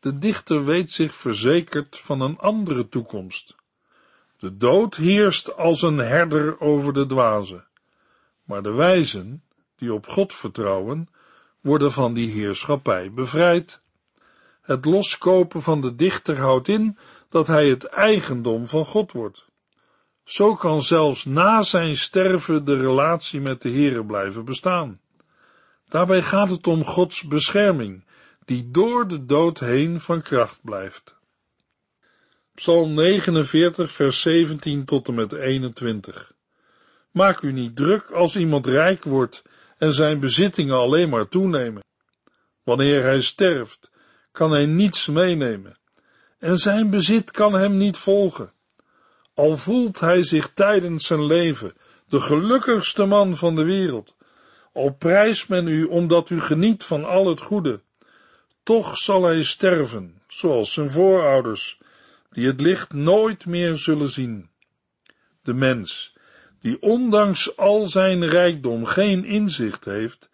De 0.00 0.18
dichter 0.18 0.64
weet 0.64 0.90
zich 0.90 1.14
verzekerd 1.14 1.98
van 1.98 2.20
een 2.20 2.38
andere 2.38 2.88
toekomst. 2.88 3.54
De 4.38 4.56
dood 4.56 4.94
heerst 4.94 5.56
als 5.56 5.82
een 5.82 5.98
herder 5.98 6.60
over 6.60 6.92
de 6.92 7.06
dwazen, 7.06 7.66
maar 8.44 8.62
de 8.62 8.72
wijzen, 8.72 9.44
die 9.76 9.92
op 9.92 10.06
God 10.06 10.32
vertrouwen, 10.32 11.08
worden 11.64 11.92
van 11.92 12.14
die 12.14 12.30
heerschappij 12.30 13.12
bevrijd. 13.12 13.80
Het 14.60 14.84
loskopen 14.84 15.62
van 15.62 15.80
de 15.80 15.94
dichter 15.94 16.38
houdt 16.38 16.68
in 16.68 16.98
dat 17.28 17.46
hij 17.46 17.68
het 17.68 17.84
eigendom 17.84 18.68
van 18.68 18.84
God 18.84 19.12
wordt. 19.12 19.44
Zo 20.24 20.54
kan 20.54 20.82
zelfs 20.82 21.24
na 21.24 21.62
zijn 21.62 21.96
sterven 21.96 22.64
de 22.64 22.76
relatie 22.76 23.40
met 23.40 23.62
de 23.62 23.70
Heere 23.70 24.04
blijven 24.04 24.44
bestaan. 24.44 25.00
Daarbij 25.88 26.22
gaat 26.22 26.48
het 26.48 26.66
om 26.66 26.84
Gods 26.84 27.22
bescherming, 27.22 28.04
die 28.44 28.70
door 28.70 29.08
de 29.08 29.24
dood 29.24 29.58
heen 29.58 30.00
van 30.00 30.22
kracht 30.22 30.58
blijft. 30.62 31.16
Psalm 32.54 32.94
49, 32.94 33.90
vers 33.92 34.20
17 34.20 34.84
tot 34.84 35.08
en 35.08 35.14
met 35.14 35.32
21. 35.32 36.32
Maak 37.10 37.42
u 37.42 37.52
niet 37.52 37.76
druk 37.76 38.10
als 38.10 38.36
iemand 38.36 38.66
rijk 38.66 39.04
wordt 39.04 39.42
en 39.78 39.92
zijn 39.92 40.20
bezittingen 40.20 40.76
alleen 40.76 41.08
maar 41.08 41.28
toenemen. 41.28 41.82
Wanneer 42.62 43.02
hij 43.02 43.20
sterft, 43.20 43.90
kan 44.32 44.50
hij 44.50 44.66
niets 44.66 45.06
meenemen 45.06 45.76
en 46.44 46.58
zijn 46.58 46.90
bezit 46.90 47.30
kan 47.30 47.54
hem 47.54 47.76
niet 47.76 47.96
volgen. 47.96 48.52
Al 49.34 49.56
voelt 49.56 50.00
hij 50.00 50.22
zich 50.22 50.52
tijdens 50.52 51.06
zijn 51.06 51.26
leven 51.26 51.74
de 52.08 52.20
gelukkigste 52.20 53.04
man 53.04 53.36
van 53.36 53.54
de 53.54 53.64
wereld. 53.64 54.16
Al 54.72 54.90
prijst 54.90 55.48
men 55.48 55.66
u 55.66 55.84
omdat 55.84 56.30
u 56.30 56.40
geniet 56.40 56.84
van 56.84 57.04
al 57.04 57.28
het 57.28 57.40
goede, 57.40 57.80
toch 58.62 58.96
zal 58.96 59.24
hij 59.24 59.42
sterven, 59.42 60.22
zoals 60.28 60.72
zijn 60.72 60.90
voorouders, 60.90 61.78
die 62.30 62.46
het 62.46 62.60
licht 62.60 62.92
nooit 62.92 63.46
meer 63.46 63.76
zullen 63.76 64.08
zien. 64.08 64.50
De 65.42 65.54
mens, 65.54 66.13
die 66.64 66.82
ondanks 66.82 67.56
al 67.56 67.88
zijn 67.88 68.26
rijkdom 68.26 68.84
geen 68.84 69.24
inzicht 69.24 69.84
heeft, 69.84 70.30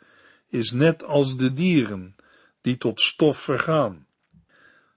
is 0.48 0.70
net 0.70 1.04
als 1.04 1.36
de 1.36 1.52
dieren, 1.52 2.16
die 2.60 2.76
tot 2.76 3.00
stof 3.00 3.38
vergaan. 3.38 4.06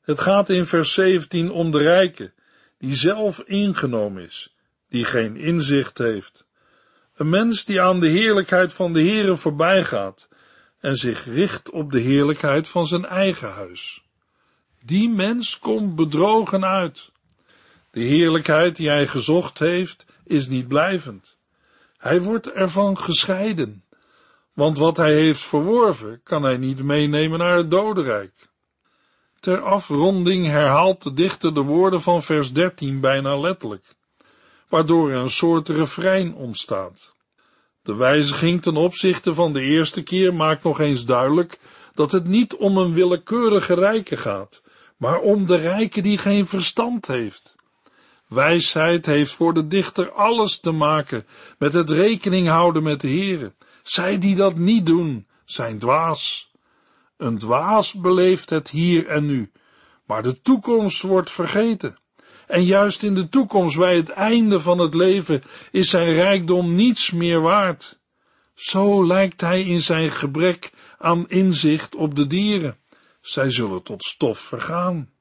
Het 0.02 0.20
gaat 0.20 0.50
in 0.50 0.66
vers 0.66 0.94
17 0.94 1.52
om 1.52 1.72
de 1.72 1.78
rijke, 1.78 2.34
die 2.78 2.96
zelf 2.96 3.40
ingenomen 3.40 4.24
is, 4.24 4.56
die 4.90 5.06
geen 5.06 5.36
inzicht 5.36 5.98
heeft. 5.98 6.46
Een 7.16 7.30
mens 7.30 7.66
die 7.66 7.82
aan 7.82 8.00
de 8.00 8.10
heerlijkheid 8.10 8.74
van 8.74 8.94
de 8.94 9.02
Heere 9.02 9.36
voorbij 9.36 9.84
gaat 9.84 10.30
en 10.80 10.98
zich 10.98 11.26
richt 11.26 11.70
op 11.70 11.92
de 11.92 12.00
heerlijkheid 12.00 12.68
van 12.68 12.86
zijn 12.86 13.06
eigen 13.06 13.52
huis. 13.52 14.04
Die 14.82 15.10
mens 15.10 15.60
komt 15.60 15.96
bedrogen 15.96 16.66
uit. 16.66 17.12
De 17.92 18.02
heerlijkheid 18.04 18.76
die 18.76 18.90
hij 18.90 19.08
gezocht 19.08 19.60
heeft, 19.60 20.13
is 20.26 20.48
niet 20.48 20.68
blijvend. 20.68 21.38
Hij 21.98 22.22
wordt 22.22 22.52
ervan 22.52 22.98
gescheiden, 22.98 23.84
want 24.54 24.78
wat 24.78 24.98
hij 24.98 25.14
heeft 25.14 25.42
verworven, 25.42 26.22
kan 26.24 26.44
hij 26.44 26.58
niet 26.58 26.84
meenemen 26.84 27.40
naar 27.40 27.58
het 27.58 27.72
dodenrijk. 27.72 28.50
Ter 29.40 29.62
afronding 29.62 30.46
herhaalt 30.48 31.04
de 31.04 31.14
dichter 31.14 31.54
de 31.54 31.62
woorden 31.62 32.02
van 32.02 32.24
vers 32.24 32.52
13 32.52 33.00
bijna 33.00 33.40
letterlijk, 33.40 33.96
waardoor 34.70 35.12
er 35.12 35.18
een 35.18 35.30
soort 35.30 35.70
refrein 35.70 36.36
ontstaat. 36.36 37.16
De 37.82 37.96
wijziging 37.96 38.62
ten 38.62 38.76
opzichte 38.76 39.34
van 39.34 39.54
de 39.54 39.62
eerste 39.62 40.04
keer 40.04 40.34
maakt 40.34 40.64
nog 40.64 40.80
eens 40.80 41.06
duidelijk 41.06 41.60
dat 41.94 42.12
het 42.12 42.28
niet 42.28 42.56
om 42.56 42.78
een 42.78 42.94
willekeurige 42.94 43.74
rijke 43.74 44.18
gaat, 44.18 44.62
maar 44.98 45.20
om 45.20 45.48
de 45.48 45.56
rijke 45.56 46.02
die 46.02 46.18
geen 46.18 46.48
verstand 46.48 47.08
heeft. 47.08 47.56
Wijsheid 48.34 49.06
heeft 49.06 49.32
voor 49.32 49.54
de 49.54 49.68
dichter 49.68 50.12
alles 50.12 50.60
te 50.60 50.72
maken 50.72 51.26
met 51.58 51.74
het 51.74 51.90
rekening 51.90 52.48
houden 52.48 52.84
met 52.84 53.02
de 53.02 53.08
Heere. 53.08 53.54
Zij 53.84 54.18
die 54.18 54.36
dat 54.36 54.56
niet 54.56 54.86
doen, 54.86 55.28
zijn 55.46 55.80
dwaas. 55.80 56.52
Een 57.18 57.38
dwaas 57.38 57.94
beleeft 57.94 58.50
het 58.50 58.70
hier 58.70 59.08
en 59.08 59.26
nu, 59.26 59.52
maar 60.06 60.24
de 60.24 60.42
toekomst 60.42 61.02
wordt 61.02 61.32
vergeten. 61.32 61.98
En 62.48 62.64
juist 62.64 63.04
in 63.04 63.16
de 63.16 63.30
toekomst, 63.30 63.78
bij 63.78 63.96
het 63.96 64.10
einde 64.10 64.60
van 64.60 64.80
het 64.80 64.94
leven, 64.94 65.44
is 65.72 65.90
zijn 65.90 66.14
rijkdom 66.14 66.76
niets 66.76 67.12
meer 67.12 67.42
waard. 67.42 68.00
Zo 68.54 69.06
lijkt 69.06 69.42
hij 69.42 69.62
in 69.62 69.82
zijn 69.82 70.12
gebrek 70.12 70.72
aan 70.98 71.30
inzicht 71.30 71.96
op 71.96 72.16
de 72.16 72.28
dieren. 72.28 72.78
Zij 73.22 73.50
zullen 73.50 73.84
tot 73.84 74.04
stof 74.04 74.40
vergaan. 74.40 75.13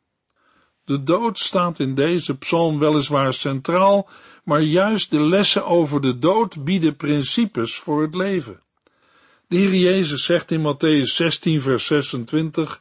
De 0.92 1.02
dood 1.02 1.38
staat 1.38 1.78
in 1.78 1.94
deze 1.94 2.38
psalm 2.38 2.78
weliswaar 2.78 3.34
centraal, 3.34 4.08
maar 4.44 4.60
juist 4.60 5.10
de 5.10 5.20
lessen 5.20 5.66
over 5.66 6.00
de 6.00 6.18
dood 6.18 6.64
bieden 6.64 6.96
principes 6.96 7.74
voor 7.74 8.02
het 8.02 8.14
leven. 8.14 8.60
De 9.48 9.56
Heer 9.56 9.74
Jezus 9.74 10.24
zegt 10.24 10.50
in 10.50 10.60
Matthäus 10.60 11.14
16, 11.14 11.60
vers 11.60 11.86
26, 11.86 12.80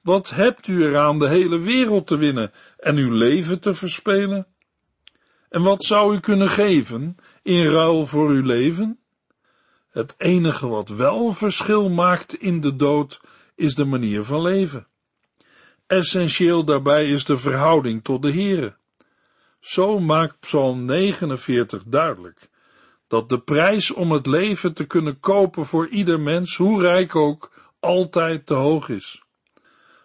Wat 0.00 0.30
hebt 0.30 0.66
u 0.66 0.84
eraan 0.84 1.18
de 1.18 1.28
hele 1.28 1.58
wereld 1.58 2.06
te 2.06 2.16
winnen 2.16 2.52
en 2.78 2.96
uw 2.96 3.10
leven 3.10 3.60
te 3.60 3.74
verspelen? 3.74 4.46
En 5.48 5.62
wat 5.62 5.84
zou 5.84 6.14
u 6.14 6.20
kunnen 6.20 6.48
geven 6.48 7.16
in 7.42 7.66
ruil 7.66 8.06
voor 8.06 8.28
uw 8.28 8.42
leven? 8.42 8.98
Het 9.90 10.14
enige 10.18 10.68
wat 10.68 10.88
wel 10.88 11.32
verschil 11.32 11.88
maakt 11.90 12.34
in 12.34 12.60
de 12.60 12.76
dood 12.76 13.20
is 13.54 13.74
de 13.74 13.84
manier 13.84 14.24
van 14.24 14.42
leven. 14.42 14.86
Essentieel 15.92 16.64
daarbij 16.64 17.08
is 17.08 17.24
de 17.24 17.36
verhouding 17.36 18.04
tot 18.04 18.22
de 18.22 18.32
Here. 18.32 18.74
Zo 19.60 20.00
maakt 20.00 20.40
Psalm 20.40 20.84
49 20.84 21.82
duidelijk 21.86 22.48
dat 23.08 23.28
de 23.28 23.40
prijs 23.40 23.90
om 23.90 24.12
het 24.12 24.26
leven 24.26 24.72
te 24.72 24.84
kunnen 24.84 25.20
kopen 25.20 25.66
voor 25.66 25.88
ieder 25.88 26.20
mens, 26.20 26.56
hoe 26.56 26.80
rijk 26.80 27.16
ook, 27.16 27.50
altijd 27.80 28.46
te 28.46 28.54
hoog 28.54 28.88
is. 28.88 29.22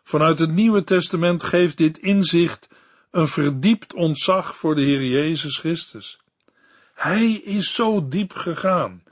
Vanuit 0.04 0.40
het 0.40 0.52
Nieuwe 0.52 0.84
Testament 0.84 1.44
geeft 1.44 1.78
dit 1.78 1.98
inzicht 1.98 2.70
een 3.12 3.28
verdiept 3.28 3.94
ontzag 3.94 4.58
voor 4.58 4.76
de 4.76 4.82
Heer 4.82 5.04
Jezus 5.04 5.58
Christus. 5.58 6.20
Hij 6.94 7.32
is 7.32 7.74
zo 7.74 8.08
diep 8.08 8.34
gegaan 8.34 9.04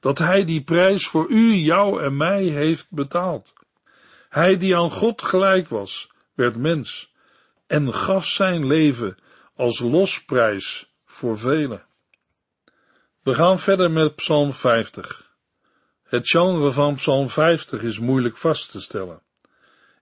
dat 0.00 0.18
hij 0.18 0.44
die 0.44 0.62
prijs 0.62 1.06
voor 1.06 1.28
u, 1.28 1.54
jou 1.54 2.02
en 2.02 2.16
mij 2.16 2.42
heeft 2.42 2.86
betaald. 2.90 3.52
Hij 4.28 4.56
die 4.56 4.76
aan 4.76 4.90
God 4.90 5.22
gelijk 5.22 5.68
was, 5.68 6.12
werd 6.34 6.56
mens 6.56 7.12
en 7.66 7.94
gaf 7.94 8.26
zijn 8.26 8.66
leven 8.66 9.16
als 9.54 9.78
losprijs 9.80 10.92
voor 11.04 11.38
velen. 11.38 11.86
We 13.22 13.34
gaan 13.34 13.58
verder 13.58 13.90
met 13.90 14.14
Psalm 14.14 14.52
50. 14.52 15.32
Het 16.02 16.28
genre 16.28 16.72
van 16.72 16.94
Psalm 16.94 17.28
50 17.28 17.82
is 17.82 17.98
moeilijk 17.98 18.36
vast 18.36 18.70
te 18.70 18.80
stellen. 18.80 19.22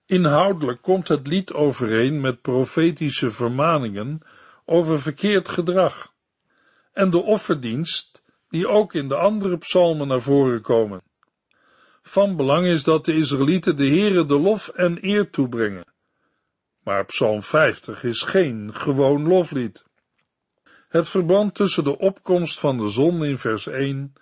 Inhoudelijk 0.07 0.83
komt 0.83 1.09
het 1.09 1.27
lied 1.27 1.53
overeen 1.53 2.21
met 2.21 2.41
profetische 2.41 3.31
vermaningen 3.31 4.21
over 4.65 5.01
verkeerd 5.01 5.49
gedrag 5.49 6.13
en 6.93 7.11
de 7.11 7.23
offerdienst 7.23 8.23
die 8.49 8.69
ook 8.69 8.95
in 8.95 9.09
de 9.09 9.17
andere 9.17 9.59
psalmen 9.59 10.09
naar 10.09 10.21
voren 10.21 10.61
komen. 10.61 11.03
Van 12.03 12.37
belang 12.37 12.67
is 12.67 12.85
dat 12.85 13.05
de 13.05 13.17
Israëlieten 13.17 13.77
de 13.77 13.87
Heere 13.87 14.27
de 14.27 14.39
lof 14.39 14.69
en 14.69 14.99
eer 15.01 15.31
toebrengen. 15.31 15.92
Maar 16.83 17.05
Psalm 17.05 17.43
50 17.43 18.05
is 18.05 18.23
geen 18.23 18.75
gewoon 18.75 19.29
loflied. 19.29 19.85
Het 20.89 21.09
verband 21.09 21.55
tussen 21.55 21.85
de 21.85 21.99
opkomst 21.99 22.59
van 22.59 22.79
de 22.79 22.89
zon 22.89 23.25
in 23.25 23.39
vers 23.39 23.67
1 23.67 24.13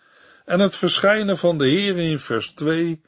en 0.45 0.61
het 0.61 0.77
verschijnen 0.77 1.39
van 1.39 1.59
de 1.59 1.69
Heer 1.69 1.99
in 1.99 2.19
vers 2.19 2.53
2 2.53 3.01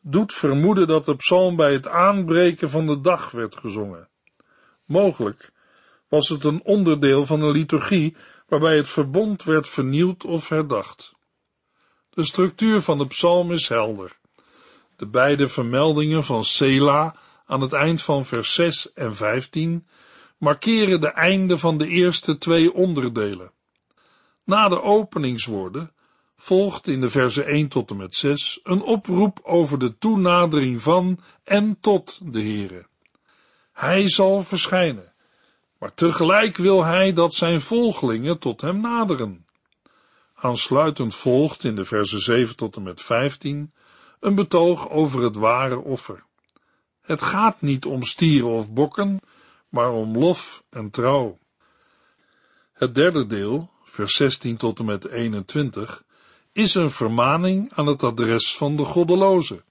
doet 0.00 0.34
vermoeden 0.34 0.86
dat 0.86 1.04
de 1.04 1.16
psalm 1.16 1.56
bij 1.56 1.72
het 1.72 1.88
aanbreken 1.88 2.70
van 2.70 2.86
de 2.86 3.00
dag 3.00 3.30
werd 3.30 3.56
gezongen. 3.56 4.08
Mogelijk 4.84 5.52
was 6.08 6.28
het 6.28 6.44
een 6.44 6.64
onderdeel 6.64 7.26
van 7.26 7.40
een 7.40 7.50
liturgie 7.50 8.16
waarbij 8.46 8.76
het 8.76 8.88
verbond 8.88 9.44
werd 9.44 9.68
vernieuwd 9.68 10.24
of 10.24 10.48
herdacht. 10.48 11.12
De 12.10 12.24
structuur 12.24 12.80
van 12.80 12.98
de 12.98 13.06
psalm 13.06 13.52
is 13.52 13.68
helder. 13.68 14.18
De 14.96 15.06
beide 15.06 15.48
vermeldingen 15.48 16.24
van 16.24 16.44
Sela 16.44 17.16
aan 17.48 17.60
het 17.60 17.72
eind 17.72 18.02
van 18.02 18.24
vers 18.24 18.54
6 18.54 18.92
en 18.92 19.14
15 19.14 19.86
markeren 20.38 21.00
de 21.00 21.08
einde 21.08 21.58
van 21.58 21.78
de 21.78 21.86
eerste 21.86 22.38
twee 22.38 22.74
onderdelen. 22.74 23.52
Na 24.44 24.68
de 24.68 24.82
openingswoorden 24.82 25.92
volgt 26.36 26.86
in 26.86 27.00
de 27.00 27.10
verse 27.10 27.44
1 27.44 27.68
tot 27.68 27.90
en 27.90 27.96
met 27.96 28.14
6 28.14 28.60
een 28.62 28.82
oproep 28.82 29.40
over 29.42 29.78
de 29.78 29.98
toenadering 29.98 30.82
van 30.82 31.20
en 31.44 31.78
tot 31.80 32.20
de 32.32 32.40
Heere. 32.40 32.86
Hij 33.72 34.08
zal 34.08 34.42
verschijnen, 34.42 35.12
maar 35.78 35.94
tegelijk 35.94 36.56
wil 36.56 36.84
hij 36.84 37.12
dat 37.12 37.34
zijn 37.34 37.60
volgelingen 37.60 38.38
tot 38.38 38.60
hem 38.60 38.80
naderen. 38.80 39.46
Aansluitend 40.34 41.14
volgt 41.14 41.64
in 41.64 41.76
de 41.76 41.84
verse 41.84 42.18
7 42.18 42.56
tot 42.56 42.76
en 42.76 42.82
met 42.82 43.00
15 43.00 43.72
een 44.20 44.34
betoog 44.34 44.90
over 44.90 45.22
het 45.22 45.36
ware 45.36 45.78
offer. 45.78 46.26
Het 47.08 47.22
gaat 47.22 47.60
niet 47.60 47.84
om 47.84 48.02
stieren 48.02 48.48
of 48.48 48.72
bokken, 48.72 49.20
maar 49.68 49.92
om 49.92 50.18
lof 50.18 50.64
en 50.70 50.90
trouw. 50.90 51.38
Het 52.72 52.94
derde 52.94 53.26
deel, 53.26 53.70
vers 53.84 54.14
16 54.14 54.56
tot 54.56 54.78
en 54.78 54.84
met 54.84 55.08
21, 55.08 56.04
is 56.52 56.74
een 56.74 56.90
vermaning 56.90 57.72
aan 57.74 57.86
het 57.86 58.02
adres 58.02 58.56
van 58.56 58.76
de 58.76 58.84
goddeloze. 58.84 59.64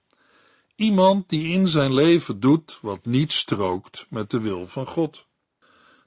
Iemand 0.76 1.28
die 1.28 1.52
in 1.52 1.68
zijn 1.68 1.94
leven 1.94 2.40
doet 2.40 2.78
wat 2.80 3.04
niet 3.04 3.32
strookt 3.32 4.06
met 4.10 4.30
de 4.30 4.40
wil 4.40 4.66
van 4.66 4.86
God. 4.86 5.26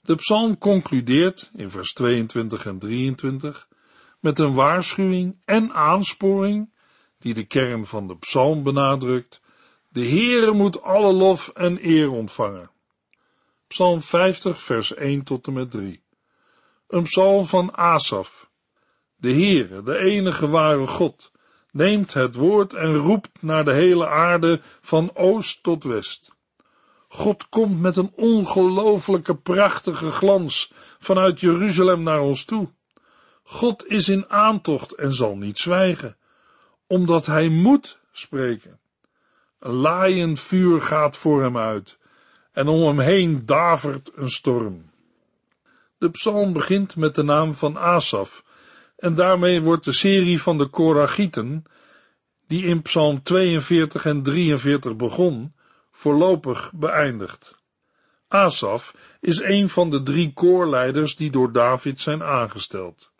De 0.02 0.16
psalm 0.16 0.58
concludeert 0.58 1.52
in 1.56 1.70
vers 1.70 1.94
22 1.94 2.66
en 2.66 2.80
23 2.80 3.68
met 4.20 4.40
een 4.40 4.54
waarschuwing 4.54 5.42
en 5.46 5.74
aansporing 5.74 6.74
die 7.20 7.34
de 7.34 7.46
kern 7.46 7.86
van 7.86 8.08
de 8.08 8.18
psalm 8.18 8.64
benadrukt. 8.64 9.41
De 9.94 10.08
Heere 10.08 10.52
moet 10.52 10.82
alle 10.82 11.14
lof 11.14 11.50
en 11.50 11.88
eer 11.88 12.12
ontvangen. 12.12 12.72
Psalm 13.68 14.02
50 14.02 14.62
vers 14.62 14.94
1 14.94 15.24
tot 15.24 15.48
en 15.48 15.54
met 15.54 15.72
3. 15.72 16.04
Een 16.88 17.04
psalm 17.04 17.46
van 17.46 17.78
Asaf. 17.78 18.50
De 19.16 19.32
Heere, 19.32 19.84
de 19.84 19.98
enige 19.98 20.48
ware 20.48 20.88
God, 20.88 21.32
neemt 21.72 22.14
het 22.14 22.36
woord 22.36 22.74
en 22.74 22.94
roept 22.94 23.42
naar 23.42 23.66
de 23.66 23.74
hele 23.74 24.08
aarde 24.08 24.62
van 24.82 25.16
oost 25.16 25.64
tot 25.64 25.84
west. 25.84 26.32
God 27.08 27.50
komt 27.50 27.80
met 27.80 27.98
een 27.98 28.12
ongelooflijke 28.16 29.36
prachtige 29.36 30.12
glans 30.12 30.74
vanuit 31.00 31.40
Jeruzalem 31.40 32.04
naar 32.04 32.22
ons 32.22 32.46
toe. 32.46 32.70
God 33.44 33.88
is 33.88 34.10
in 34.10 34.30
aantocht 34.30 34.94
en 34.94 35.14
zal 35.14 35.38
niet 35.38 35.60
zwijgen, 35.60 36.18
omdat 36.88 37.26
hij 37.26 37.50
moet 37.50 38.00
spreken. 38.12 38.81
Een 39.62 39.74
laaiend 39.74 40.40
vuur 40.40 40.82
gaat 40.82 41.18
voor 41.18 41.42
hem 41.42 41.58
uit, 41.58 41.98
en 42.52 42.68
om 42.68 42.88
hem 42.88 43.00
heen 43.00 43.46
davert 43.46 44.12
een 44.16 44.30
storm. 44.30 44.92
De 45.98 46.10
psalm 46.10 46.54
begint 46.54 46.96
met 46.96 47.16
de 47.16 47.24
naam 47.24 47.54
van 47.54 47.78
Asaf, 47.78 48.44
en 48.98 49.16
daarmee 49.16 49.62
wordt 49.62 49.84
de 49.84 49.92
serie 49.92 50.42
van 50.42 50.58
de 50.58 50.68
Koragieten, 50.68 51.64
die 52.48 52.66
in 52.66 52.82
psalm 52.82 53.24
42 53.24 54.06
en 54.06 54.24
43 54.24 54.96
begon, 54.96 55.54
voorlopig 55.92 56.72
beëindigd. 56.74 57.60
Asaf 58.28 58.96
is 59.20 59.42
een 59.42 59.70
van 59.70 59.90
de 59.90 60.04
drie 60.04 60.34
koorleiders 60.34 61.16
die 61.16 61.32
door 61.32 61.52
David 61.52 62.02
zijn 62.02 62.24
aangesteld. 62.24 63.12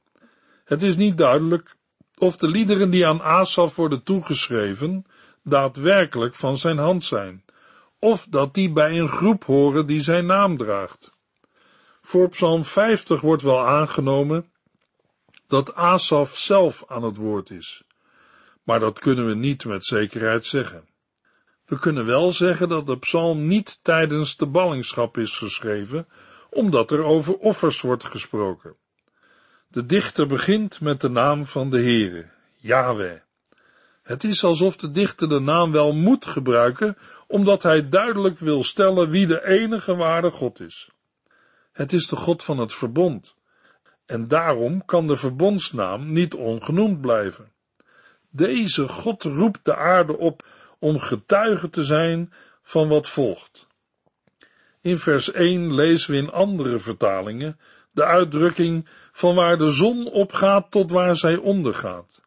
Het 0.64 0.84
is 0.84 0.96
niet 0.96 1.18
duidelijk 1.18 1.76
of 2.18 2.38
de 2.38 2.48
liederen 2.48 2.90
die 2.90 3.08
aan 3.08 3.22
Asaf 3.22 3.76
worden 3.76 4.04
toegeschreven 4.04 5.06
daadwerkelijk 5.44 6.36
van 6.36 6.58
zijn 6.58 6.78
hand 6.78 7.04
zijn, 7.04 7.46
of 8.00 8.28
dat 8.30 8.54
die 8.54 8.72
bij 8.72 9.00
een 9.00 9.08
groep 9.08 9.44
horen 9.44 9.86
die 9.86 10.02
zijn 10.02 10.26
naam 10.26 10.58
draagt. 10.58 11.12
Voor 12.02 12.30
Psalm 12.30 12.64
50 12.64 13.22
wordt 13.22 13.42
wel 13.42 13.68
aangenomen 13.68 14.52
dat 15.48 15.76
Asaf 15.76 16.38
zelf 16.38 16.84
aan 16.88 17.04
het 17.04 17.18
woord 17.18 17.50
is, 17.50 17.84
maar 18.64 18.80
dat 18.80 19.00
kunnen 19.00 19.28
we 19.28 19.36
niet 19.36 19.66
met 19.66 19.86
zekerheid 19.86 20.46
zeggen. 20.46 20.90
We 21.66 21.80
kunnen 21.80 22.06
wel 22.06 22.32
zeggen 22.32 22.70
dat 22.70 22.86
de 22.86 22.98
psalm 22.98 23.48
niet 23.48 23.80
tijdens 23.82 24.38
de 24.38 24.46
ballingschap 24.46 25.18
is 25.18 25.38
geschreven, 25.38 26.08
omdat 26.50 26.92
er 26.92 27.04
over 27.04 27.38
offers 27.38 27.82
wordt 27.82 28.04
gesproken. 28.04 28.76
De 29.68 29.86
dichter 29.86 30.28
begint 30.28 30.82
met 30.82 31.02
de 31.02 31.10
naam 31.10 31.46
van 31.46 31.70
de 31.70 31.82
Heere, 31.82 32.30
Yahweh. 32.60 33.20
Het 34.12 34.24
is 34.24 34.44
alsof 34.44 34.78
de 34.78 34.92
dichter 34.92 35.30
de 35.30 35.40
naam 35.40 35.72
wel 35.72 35.94
moet 35.94 36.26
gebruiken, 36.26 36.98
omdat 37.28 37.64
hij 37.64 37.90
duidelijk 37.90 38.40
wil 38.40 38.64
stellen 38.64 39.10
wie 39.10 39.28
de 39.28 39.46
enige 39.46 39.96
ware 39.96 40.32
God 40.32 40.60
is. 40.60 40.90
Het 41.72 41.94
is 41.94 42.08
de 42.08 42.16
God 42.16 42.44
van 42.44 42.58
het 42.58 42.74
verbond. 42.74 43.36
En 44.06 44.28
daarom 44.28 44.86
kan 44.86 45.08
de 45.08 45.16
verbondsnaam 45.16 46.12
niet 46.12 46.34
ongenoemd 46.34 47.02
blijven. 47.02 47.52
Deze 48.30 48.88
God 48.88 49.24
roept 49.24 49.66
de 49.66 49.76
aarde 49.76 50.18
op 50.18 50.46
om 50.80 51.00
getuige 51.00 51.70
te 51.70 51.84
zijn 51.84 52.34
van 52.64 52.88
wat 52.88 53.10
volgt. 53.10 53.68
In 54.82 54.98
vers 54.98 55.32
1 55.32 55.74
lezen 55.74 56.12
we 56.12 56.18
in 56.18 56.32
andere 56.32 56.80
vertalingen 56.80 57.60
de 57.92 58.04
uitdrukking 58.04 58.88
van 59.12 59.36
waar 59.36 59.58
de 59.58 59.72
zon 59.72 60.12
opgaat 60.12 60.72
tot 60.72 60.92
waar 60.92 61.16
zij 61.16 61.36
ondergaat. 61.36 62.22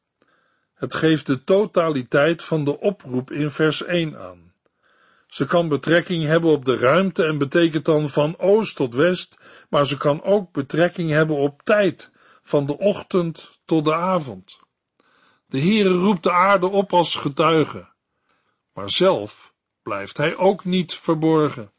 Het 0.85 0.95
geeft 0.95 1.27
de 1.27 1.45
totaliteit 1.45 2.43
van 2.43 2.65
de 2.65 2.81
oproep 2.81 3.31
in 3.31 3.51
vers 3.51 3.83
1 3.83 4.19
aan. 4.19 4.53
Ze 5.27 5.47
kan 5.47 5.69
betrekking 5.69 6.25
hebben 6.25 6.51
op 6.51 6.65
de 6.65 6.77
ruimte 6.77 7.25
en 7.25 7.39
betekent 7.39 7.85
dan 7.85 8.09
van 8.09 8.39
oost 8.39 8.77
tot 8.77 8.95
west, 8.95 9.39
maar 9.69 9.87
ze 9.87 9.97
kan 9.97 10.23
ook 10.23 10.53
betrekking 10.53 11.11
hebben 11.11 11.37
op 11.37 11.63
tijd, 11.63 12.11
van 12.43 12.67
de 12.67 12.79
ochtend 12.79 13.61
tot 13.65 13.85
de 13.85 13.95
avond. 13.95 14.59
De 15.47 15.61
Heere 15.61 15.93
roept 15.93 16.23
de 16.23 16.33
aarde 16.33 16.67
op 16.67 16.93
als 16.93 17.15
getuige, 17.15 17.89
maar 18.73 18.91
zelf 18.91 19.53
blijft 19.83 20.17
hij 20.17 20.37
ook 20.37 20.65
niet 20.65 20.95
verborgen. 20.95 21.73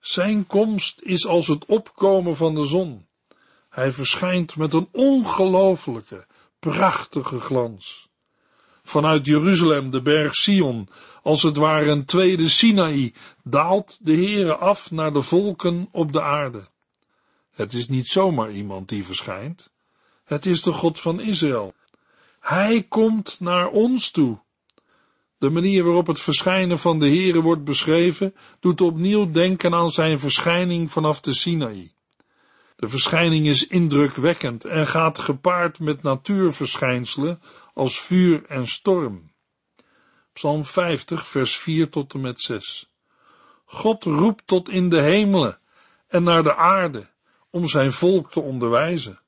Zijn 0.00 0.46
komst 0.46 1.00
is 1.00 1.26
als 1.26 1.46
het 1.46 1.64
opkomen 1.64 2.36
van 2.36 2.54
de 2.54 2.66
zon. 2.66 3.06
Hij 3.68 3.92
verschijnt 3.92 4.56
met 4.56 4.72
een 4.72 4.88
ongelooflijke, 4.92 6.26
prachtige 6.58 7.40
glans. 7.40 8.09
Vanuit 8.82 9.26
Jeruzalem, 9.26 9.90
de 9.90 10.02
berg 10.02 10.34
Sion, 10.34 10.88
als 11.22 11.42
het 11.42 11.56
ware 11.56 11.90
een 11.90 12.04
tweede 12.04 12.48
Sinaï, 12.48 13.12
daalt 13.44 13.98
de 14.02 14.14
Heere 14.14 14.56
af 14.56 14.90
naar 14.90 15.12
de 15.12 15.22
volken 15.22 15.88
op 15.92 16.12
de 16.12 16.22
aarde. 16.22 16.68
Het 17.50 17.74
is 17.74 17.88
niet 17.88 18.06
zomaar 18.06 18.50
iemand 18.50 18.88
die 18.88 19.04
verschijnt. 19.04 19.70
Het 20.24 20.46
is 20.46 20.62
de 20.62 20.72
God 20.72 21.00
van 21.00 21.20
Israël. 21.20 21.74
Hij 22.40 22.82
komt 22.82 23.36
naar 23.40 23.68
ons 23.68 24.10
toe. 24.10 24.38
De 25.38 25.50
manier 25.50 25.84
waarop 25.84 26.06
het 26.06 26.20
verschijnen 26.20 26.78
van 26.78 26.98
de 26.98 27.06
Heere 27.06 27.40
wordt 27.40 27.64
beschreven, 27.64 28.34
doet 28.60 28.80
opnieuw 28.80 29.30
denken 29.30 29.74
aan 29.74 29.90
zijn 29.90 30.20
verschijning 30.20 30.90
vanaf 30.90 31.20
de 31.20 31.34
Sinaï. 31.34 31.92
De 32.76 32.88
verschijning 32.88 33.46
is 33.46 33.66
indrukwekkend 33.66 34.64
en 34.64 34.86
gaat 34.86 35.18
gepaard 35.18 35.78
met 35.78 36.02
natuurverschijnselen 36.02 37.42
als 37.74 38.00
vuur 38.00 38.44
en 38.46 38.66
storm. 38.66 39.32
Psalm 40.32 40.64
50, 40.64 41.26
vers 41.26 41.56
4 41.56 41.90
tot 41.90 42.14
en 42.14 42.20
met 42.20 42.40
6. 42.40 42.90
God 43.64 44.04
roept 44.04 44.46
tot 44.46 44.68
in 44.68 44.88
de 44.88 45.00
hemelen 45.00 45.58
en 46.08 46.22
naar 46.22 46.42
de 46.42 46.54
aarde 46.54 47.08
om 47.50 47.68
zijn 47.68 47.92
volk 47.92 48.30
te 48.30 48.40
onderwijzen. 48.40 49.20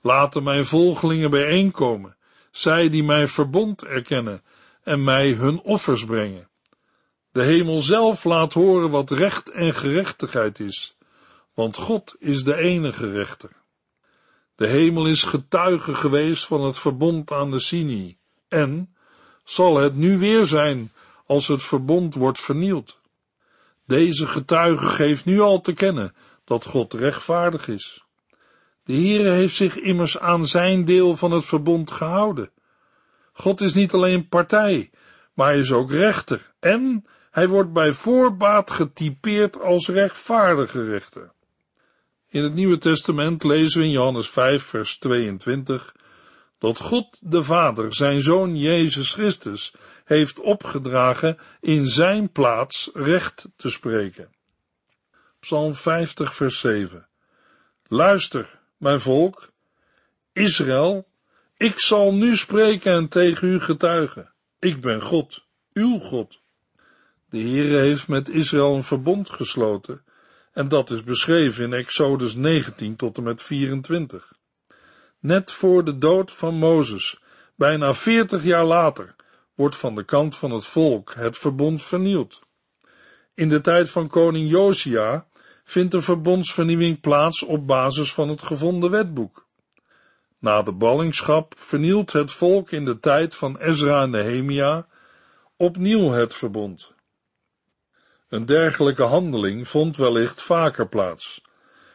Laten 0.00 0.42
mijn 0.42 0.66
volgelingen 0.66 1.30
bijeenkomen, 1.30 2.16
zij 2.50 2.88
die 2.88 3.04
mijn 3.04 3.28
verbond 3.28 3.84
erkennen 3.84 4.42
en 4.82 5.04
mij 5.04 5.32
hun 5.32 5.60
offers 5.60 6.04
brengen. 6.04 6.48
De 7.32 7.44
hemel 7.44 7.78
zelf 7.78 8.24
laat 8.24 8.52
horen 8.52 8.90
wat 8.90 9.10
recht 9.10 9.50
en 9.50 9.74
gerechtigheid 9.74 10.60
is, 10.60 10.96
want 11.54 11.76
God 11.76 12.16
is 12.18 12.44
de 12.44 12.56
enige 12.56 13.10
rechter. 13.10 13.50
De 14.56 14.66
hemel 14.66 15.06
is 15.06 15.24
getuige 15.24 15.94
geweest 15.94 16.46
van 16.46 16.64
het 16.64 16.78
verbond 16.78 17.32
aan 17.32 17.50
de 17.50 17.58
Sinai 17.58 18.18
en 18.48 18.94
zal 19.44 19.76
het 19.76 19.94
nu 19.94 20.18
weer 20.18 20.46
zijn 20.46 20.92
als 21.26 21.48
het 21.48 21.62
verbond 21.62 22.14
wordt 22.14 22.40
vernield. 22.40 23.00
Deze 23.86 24.26
getuige 24.26 24.86
geeft 24.86 25.24
nu 25.24 25.40
al 25.40 25.60
te 25.60 25.72
kennen 25.72 26.14
dat 26.44 26.64
God 26.64 26.94
rechtvaardig 26.94 27.68
is. 27.68 28.04
De 28.84 28.92
Heere 28.92 29.30
heeft 29.30 29.54
zich 29.54 29.76
immers 29.76 30.18
aan 30.18 30.46
zijn 30.46 30.84
deel 30.84 31.16
van 31.16 31.30
het 31.30 31.44
verbond 31.44 31.90
gehouden. 31.90 32.50
God 33.32 33.60
is 33.60 33.74
niet 33.74 33.92
alleen 33.92 34.28
partij, 34.28 34.90
maar 35.34 35.46
hij 35.46 35.58
is 35.58 35.72
ook 35.72 35.90
rechter 35.90 36.52
en 36.60 37.06
hij 37.30 37.48
wordt 37.48 37.72
bij 37.72 37.92
voorbaat 37.92 38.70
getypeerd 38.70 39.60
als 39.60 39.88
rechtvaardige 39.88 40.84
rechter. 40.84 41.34
In 42.36 42.42
het 42.42 42.54
Nieuwe 42.54 42.78
Testament 42.78 43.44
lezen 43.44 43.80
we 43.80 43.86
in 43.86 43.92
Johannes 43.92 44.28
5, 44.28 44.62
vers 44.62 44.98
22 44.98 45.94
dat 46.58 46.80
God 46.80 47.18
de 47.20 47.42
Vader 47.42 47.94
zijn 47.94 48.22
Zoon 48.22 48.56
Jezus 48.56 49.12
Christus 49.12 49.74
heeft 50.04 50.40
opgedragen 50.40 51.38
in 51.60 51.86
zijn 51.86 52.32
plaats 52.32 52.90
recht 52.94 53.48
te 53.56 53.70
spreken. 53.70 54.28
Psalm 55.40 55.74
50, 55.74 56.34
vers 56.34 56.60
7. 56.60 57.08
Luister, 57.86 58.58
mijn 58.76 59.00
volk, 59.00 59.52
Israël, 60.32 61.08
ik 61.56 61.80
zal 61.80 62.14
nu 62.14 62.36
spreken 62.36 62.92
en 62.92 63.08
tegen 63.08 63.48
u 63.48 63.60
getuigen. 63.60 64.32
Ik 64.58 64.80
ben 64.80 65.02
God, 65.02 65.46
uw 65.72 65.98
God. 65.98 66.40
De 67.30 67.38
Heere 67.38 67.76
heeft 67.76 68.08
met 68.08 68.28
Israël 68.28 68.74
een 68.74 68.84
verbond 68.84 69.30
gesloten, 69.30 70.04
en 70.56 70.68
dat 70.68 70.90
is 70.90 71.04
beschreven 71.04 71.64
in 71.64 71.72
Exodus 71.72 72.34
19 72.34 72.96
tot 72.96 73.16
en 73.16 73.22
met 73.22 73.42
24. 73.42 74.32
Net 75.20 75.52
voor 75.52 75.84
de 75.84 75.98
dood 75.98 76.32
van 76.32 76.54
Mozes, 76.54 77.20
bijna 77.54 77.94
40 77.94 78.44
jaar 78.44 78.64
later, 78.64 79.14
wordt 79.54 79.76
van 79.76 79.94
de 79.94 80.04
kant 80.04 80.36
van 80.36 80.50
het 80.50 80.66
volk 80.66 81.14
het 81.14 81.38
verbond 81.38 81.82
vernield. 81.82 82.40
In 83.34 83.48
de 83.48 83.60
tijd 83.60 83.90
van 83.90 84.08
koning 84.08 84.50
Josia 84.50 85.26
vindt 85.64 85.92
de 85.92 86.02
verbondsvernieuwing 86.02 87.00
plaats 87.00 87.42
op 87.42 87.66
basis 87.66 88.12
van 88.12 88.28
het 88.28 88.42
gevonden 88.42 88.90
wetboek. 88.90 89.46
Na 90.38 90.62
de 90.62 90.72
ballingschap 90.72 91.54
vernielt 91.56 92.12
het 92.12 92.32
volk 92.32 92.70
in 92.70 92.84
de 92.84 92.98
tijd 92.98 93.34
van 93.34 93.58
Ezra 93.58 94.02
en 94.02 94.10
Nehemia 94.10 94.86
opnieuw 95.56 96.10
het 96.10 96.34
verbond. 96.34 96.94
Een 98.28 98.46
dergelijke 98.46 99.02
handeling 99.02 99.68
vond 99.68 99.96
wellicht 99.96 100.42
vaker 100.42 100.88
plaats, 100.88 101.42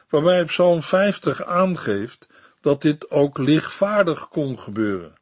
waarbij 0.10 0.46
Psalm 0.46 0.82
50 0.82 1.44
aangeeft 1.44 2.28
dat 2.62 2.82
dit 2.82 3.10
ook 3.10 3.38
lichtvaardig 3.38 4.28
kon 4.28 4.60
gebeuren. 4.60 5.14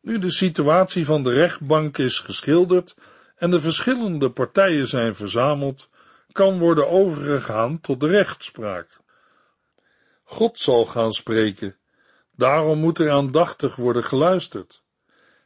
Nu 0.00 0.18
de 0.18 0.30
situatie 0.30 1.06
van 1.06 1.22
de 1.22 1.32
rechtbank 1.32 1.98
is 1.98 2.18
geschilderd 2.20 2.96
en 3.36 3.50
de 3.50 3.60
verschillende 3.60 4.30
partijen 4.30 4.86
zijn 4.86 5.14
verzameld, 5.14 5.88
kan 6.32 6.58
worden 6.58 6.88
overgegaan 6.88 7.80
tot 7.80 8.00
de 8.00 8.06
rechtspraak. 8.06 9.00
God 10.24 10.58
zal 10.58 10.84
gaan 10.84 11.12
spreken, 11.12 11.76
daarom 12.36 12.78
moet 12.78 12.98
er 12.98 13.10
aandachtig 13.10 13.76
worden 13.76 14.04
geluisterd. 14.04 14.82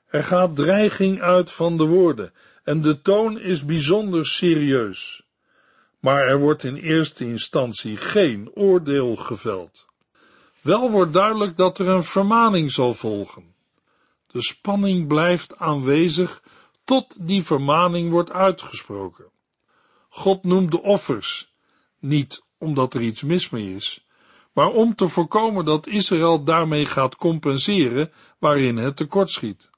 Er 0.06 0.24
gaat 0.24 0.56
dreiging 0.56 1.20
uit 1.20 1.52
van 1.52 1.76
de 1.76 1.84
woorden 1.84 2.32
en 2.64 2.80
de 2.80 3.00
toon 3.00 3.40
is 3.40 3.64
bijzonder 3.64 4.26
serieus. 4.26 5.22
Maar 6.00 6.26
er 6.26 6.38
wordt 6.38 6.64
in 6.64 6.76
eerste 6.76 7.24
instantie 7.24 7.96
geen 7.96 8.50
oordeel 8.54 9.16
geveld. 9.16 9.86
Wel 10.60 10.90
wordt 10.90 11.12
duidelijk 11.12 11.56
dat 11.56 11.78
er 11.78 11.88
een 11.88 12.04
vermaning 12.04 12.72
zal 12.72 12.94
volgen. 12.94 13.54
De 14.26 14.42
spanning 14.42 15.08
blijft 15.08 15.58
aanwezig 15.58 16.42
tot 16.84 17.16
die 17.20 17.42
vermaning 17.42 18.10
wordt 18.10 18.32
uitgesproken. 18.32 19.24
God 20.08 20.44
noemt 20.44 20.70
de 20.70 20.82
offers, 20.82 21.52
niet 21.98 22.42
omdat 22.58 22.94
er 22.94 23.00
iets 23.00 23.22
mis 23.22 23.50
mee 23.50 23.74
is, 23.74 24.06
maar 24.52 24.68
om 24.68 24.94
te 24.94 25.08
voorkomen 25.08 25.64
dat 25.64 25.86
Israël 25.86 26.44
daarmee 26.44 26.86
gaat 26.86 27.16
compenseren 27.16 28.12
waarin 28.38 28.76
het 28.76 28.96
tekortschiet. 28.96 29.70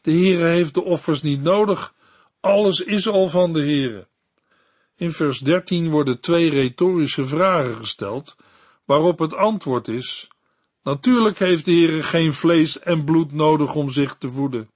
De 0.00 0.10
Heere 0.10 0.44
heeft 0.44 0.74
de 0.74 0.82
offers 0.82 1.22
niet 1.22 1.42
nodig, 1.42 1.94
alles 2.42 2.80
is 2.80 3.08
al 3.08 3.28
van 3.28 3.52
de 3.52 3.60
Heere. 3.60 4.08
In 4.96 5.12
vers 5.12 5.38
13 5.38 5.90
worden 5.90 6.20
twee 6.20 6.50
retorische 6.50 7.26
vragen 7.26 7.76
gesteld, 7.76 8.36
waarop 8.84 9.18
het 9.18 9.34
antwoord 9.34 9.88
is, 9.88 10.28
natuurlijk 10.82 11.38
heeft 11.38 11.64
de 11.64 11.72
Heere 11.72 12.02
geen 12.02 12.32
vlees 12.32 12.78
en 12.78 13.04
bloed 13.04 13.32
nodig 13.32 13.74
om 13.74 13.90
zich 13.90 14.16
te 14.18 14.28
voeden. 14.28 14.70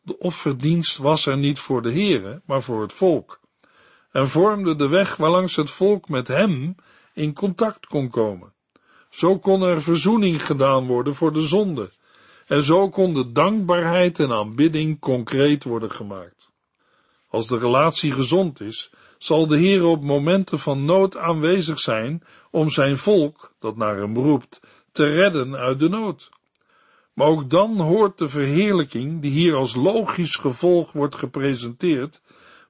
De 0.00 0.18
offerdienst 0.18 0.96
was 0.96 1.26
er 1.26 1.36
niet 1.36 1.58
voor 1.58 1.82
de 1.82 1.92
Heere, 1.92 2.42
maar 2.46 2.62
voor 2.62 2.82
het 2.82 2.92
volk, 2.92 3.40
en 4.12 4.28
vormde 4.28 4.76
de 4.76 4.88
weg 4.88 5.16
waarlangs 5.16 5.56
het 5.56 5.70
volk 5.70 6.08
met 6.08 6.28
hem 6.28 6.74
in 7.14 7.34
contact 7.34 7.86
kon 7.86 8.08
komen. 8.08 8.52
Zo 9.10 9.38
kon 9.38 9.62
er 9.62 9.82
verzoening 9.82 10.46
gedaan 10.46 10.86
worden 10.86 11.14
voor 11.14 11.32
de 11.32 11.42
zonde, 11.42 11.90
en 12.46 12.62
zo 12.62 12.88
kon 12.88 13.14
de 13.14 13.32
dankbaarheid 13.32 14.18
en 14.18 14.32
aanbidding 14.32 14.98
concreet 15.00 15.64
worden 15.64 15.90
gemaakt. 15.90 16.51
Als 17.32 17.46
de 17.46 17.58
relatie 17.58 18.12
gezond 18.12 18.60
is, 18.60 18.90
zal 19.18 19.46
de 19.46 19.58
Heer 19.58 19.84
op 19.84 20.02
momenten 20.02 20.58
van 20.58 20.84
nood 20.84 21.16
aanwezig 21.16 21.80
zijn 21.80 22.22
om 22.50 22.70
zijn 22.70 22.96
volk, 22.96 23.54
dat 23.58 23.76
naar 23.76 23.96
hem 23.96 24.16
roept, 24.16 24.60
te 24.90 25.14
redden 25.14 25.56
uit 25.56 25.78
de 25.78 25.88
nood. 25.88 26.30
Maar 27.12 27.26
ook 27.26 27.50
dan 27.50 27.80
hoort 27.80 28.18
de 28.18 28.28
verheerlijking, 28.28 29.22
die 29.22 29.30
hier 29.30 29.54
als 29.54 29.74
logisch 29.74 30.36
gevolg 30.36 30.92
wordt 30.92 31.14
gepresenteerd, 31.14 32.22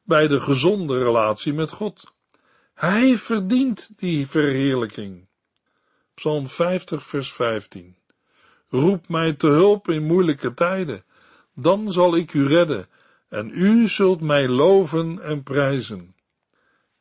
bij 0.03 0.29
de 0.29 0.41
gezonde 0.41 0.99
relatie 0.99 1.53
met 1.53 1.71
God. 1.71 2.13
Hij 2.75 3.19
verdient 3.19 3.91
die 3.97 4.27
verheerlijking. 4.27 5.27
Psalm 6.15 6.49
50, 6.49 7.07
vers 7.07 7.33
15. 7.33 7.97
Roep 8.69 9.09
mij 9.09 9.33
te 9.33 9.49
hulp 9.49 9.89
in 9.89 10.07
moeilijke 10.07 10.55
tijden, 10.55 11.05
dan 11.55 11.91
zal 11.91 12.17
ik 12.17 12.35
u 12.35 12.47
redden, 12.47 12.89
en 13.33 13.51
u 13.55 13.89
zult 13.89 14.21
mij 14.21 14.49
loven 14.49 15.23
en 15.23 15.43
prijzen. 15.43 16.15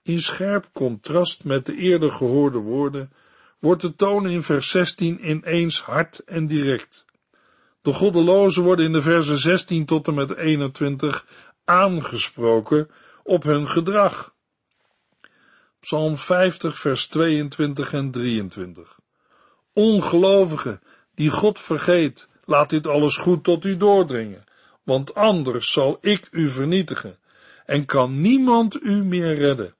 In 0.04 0.20
scherp 0.20 0.70
contrast 0.74 1.44
met 1.44 1.65
de 1.65 1.76
eerder 1.76 2.12
gehoorde 2.12 2.58
woorden 2.58 3.12
wordt 3.60 3.82
de 3.82 3.96
toon 3.96 4.30
in 4.30 4.44
vers 4.44 4.70
16 4.70 5.30
ineens 5.30 5.82
hard 5.82 6.20
en 6.20 6.48
direct. 6.48 7.06
De 7.82 7.94
goddelozen 7.94 8.63
worden 8.63 8.86
in 8.86 8.91
de 8.91 9.02
versen 9.02 9.38
16 9.38 9.86
tot 9.86 10.08
en 10.08 10.13
met 10.13 10.36
21 10.36 11.26
aangesproken 11.65 12.89
op 13.24 13.44
hun 13.44 13.67
gedrag. 13.67 14.34
Psalm 15.80 16.17
50 16.17 16.80
vers 16.80 17.08
22 17.08 17.94
en 17.94 18.12
23. 18.12 19.00
Ongelovige 19.74 20.80
die 21.15 21.30
God 21.30 21.60
vergeet, 21.60 22.28
laat 22.46 22.70
dit 22.70 22.88
alles 22.88 23.17
goed 23.17 23.44
tot 23.44 23.65
u 23.65 23.78
doordringen, 23.78 24.44
want 24.84 25.13
anders 25.13 25.72
zal 25.72 25.98
ik 26.02 26.28
u 26.32 26.50
vernietigen 26.50 27.17
en 27.65 27.86
kan 27.86 28.22
niemand 28.22 28.84
u 28.84 29.04
meer 29.04 29.36
redden. 29.36 29.76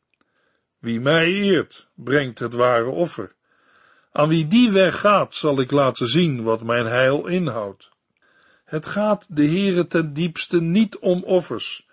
Wie 0.80 1.00
mij 1.00 1.26
eert, 1.26 1.88
brengt 1.96 2.40
het 2.40 2.54
ware 2.54 2.90
offer. 2.90 3.36
Aan 4.12 4.28
wie 4.28 4.48
die 4.48 4.72
weg 4.72 5.00
gaat, 5.00 5.36
zal 5.36 5.60
ik 5.60 5.72
laten 5.72 6.08
zien 6.08 6.44
wat 6.44 6.64
mijn 6.64 6.86
heil 6.86 7.28
inhoudt. 7.28 7.90
Het 8.64 8.86
gaat 8.86 9.36
de 9.36 9.46
Heere 9.46 9.88
ten 9.88 10.14
diepste 10.14 10.62
niet 10.62 10.98
om 10.98 11.24
offers, 11.24 11.88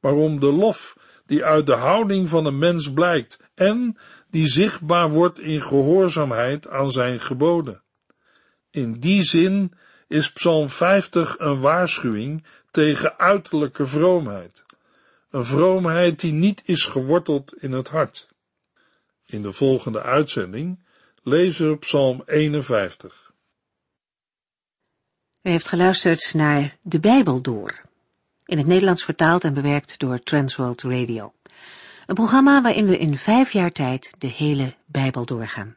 maar 0.00 0.12
om 0.12 0.40
de 0.40 0.52
lof 0.52 0.96
die 1.26 1.44
uit 1.44 1.66
de 1.66 1.74
houding 1.74 2.28
van 2.28 2.46
een 2.46 2.58
mens 2.58 2.92
blijkt 2.92 3.50
en 3.54 3.98
die 4.30 4.46
zichtbaar 4.46 5.10
wordt 5.10 5.38
in 5.38 5.62
gehoorzaamheid 5.62 6.68
aan 6.68 6.90
zijn 6.90 7.20
geboden. 7.20 7.82
In 8.70 9.00
die 9.00 9.22
zin 9.22 9.72
is 10.12 10.32
Psalm 10.32 10.68
50 10.68 11.38
een 11.38 11.60
waarschuwing 11.60 12.44
tegen 12.70 13.18
uiterlijke 13.18 13.86
vroomheid, 13.86 14.64
een 15.30 15.44
vroomheid 15.44 16.20
die 16.20 16.32
niet 16.32 16.62
is 16.64 16.84
geworteld 16.84 17.54
in 17.62 17.72
het 17.72 17.88
hart. 17.88 18.28
In 19.26 19.42
de 19.42 19.52
volgende 19.52 20.02
uitzending 20.02 20.84
lezen 21.22 21.70
we 21.70 21.76
Psalm 21.76 22.22
51. 22.26 23.32
U 25.42 25.50
heeft 25.50 25.68
geluisterd 25.68 26.34
naar 26.34 26.76
De 26.82 27.00
Bijbel 27.00 27.40
door, 27.40 27.80
in 28.44 28.58
het 28.58 28.66
Nederlands 28.66 29.04
vertaald 29.04 29.44
en 29.44 29.54
bewerkt 29.54 29.98
door 29.98 30.22
Transworld 30.22 30.82
Radio. 30.82 31.32
Een 32.06 32.14
programma 32.14 32.62
waarin 32.62 32.86
we 32.86 32.98
in 32.98 33.16
vijf 33.16 33.52
jaar 33.52 33.72
tijd 33.72 34.12
de 34.18 34.26
hele 34.26 34.74
Bijbel 34.86 35.24
doorgaan. 35.24 35.76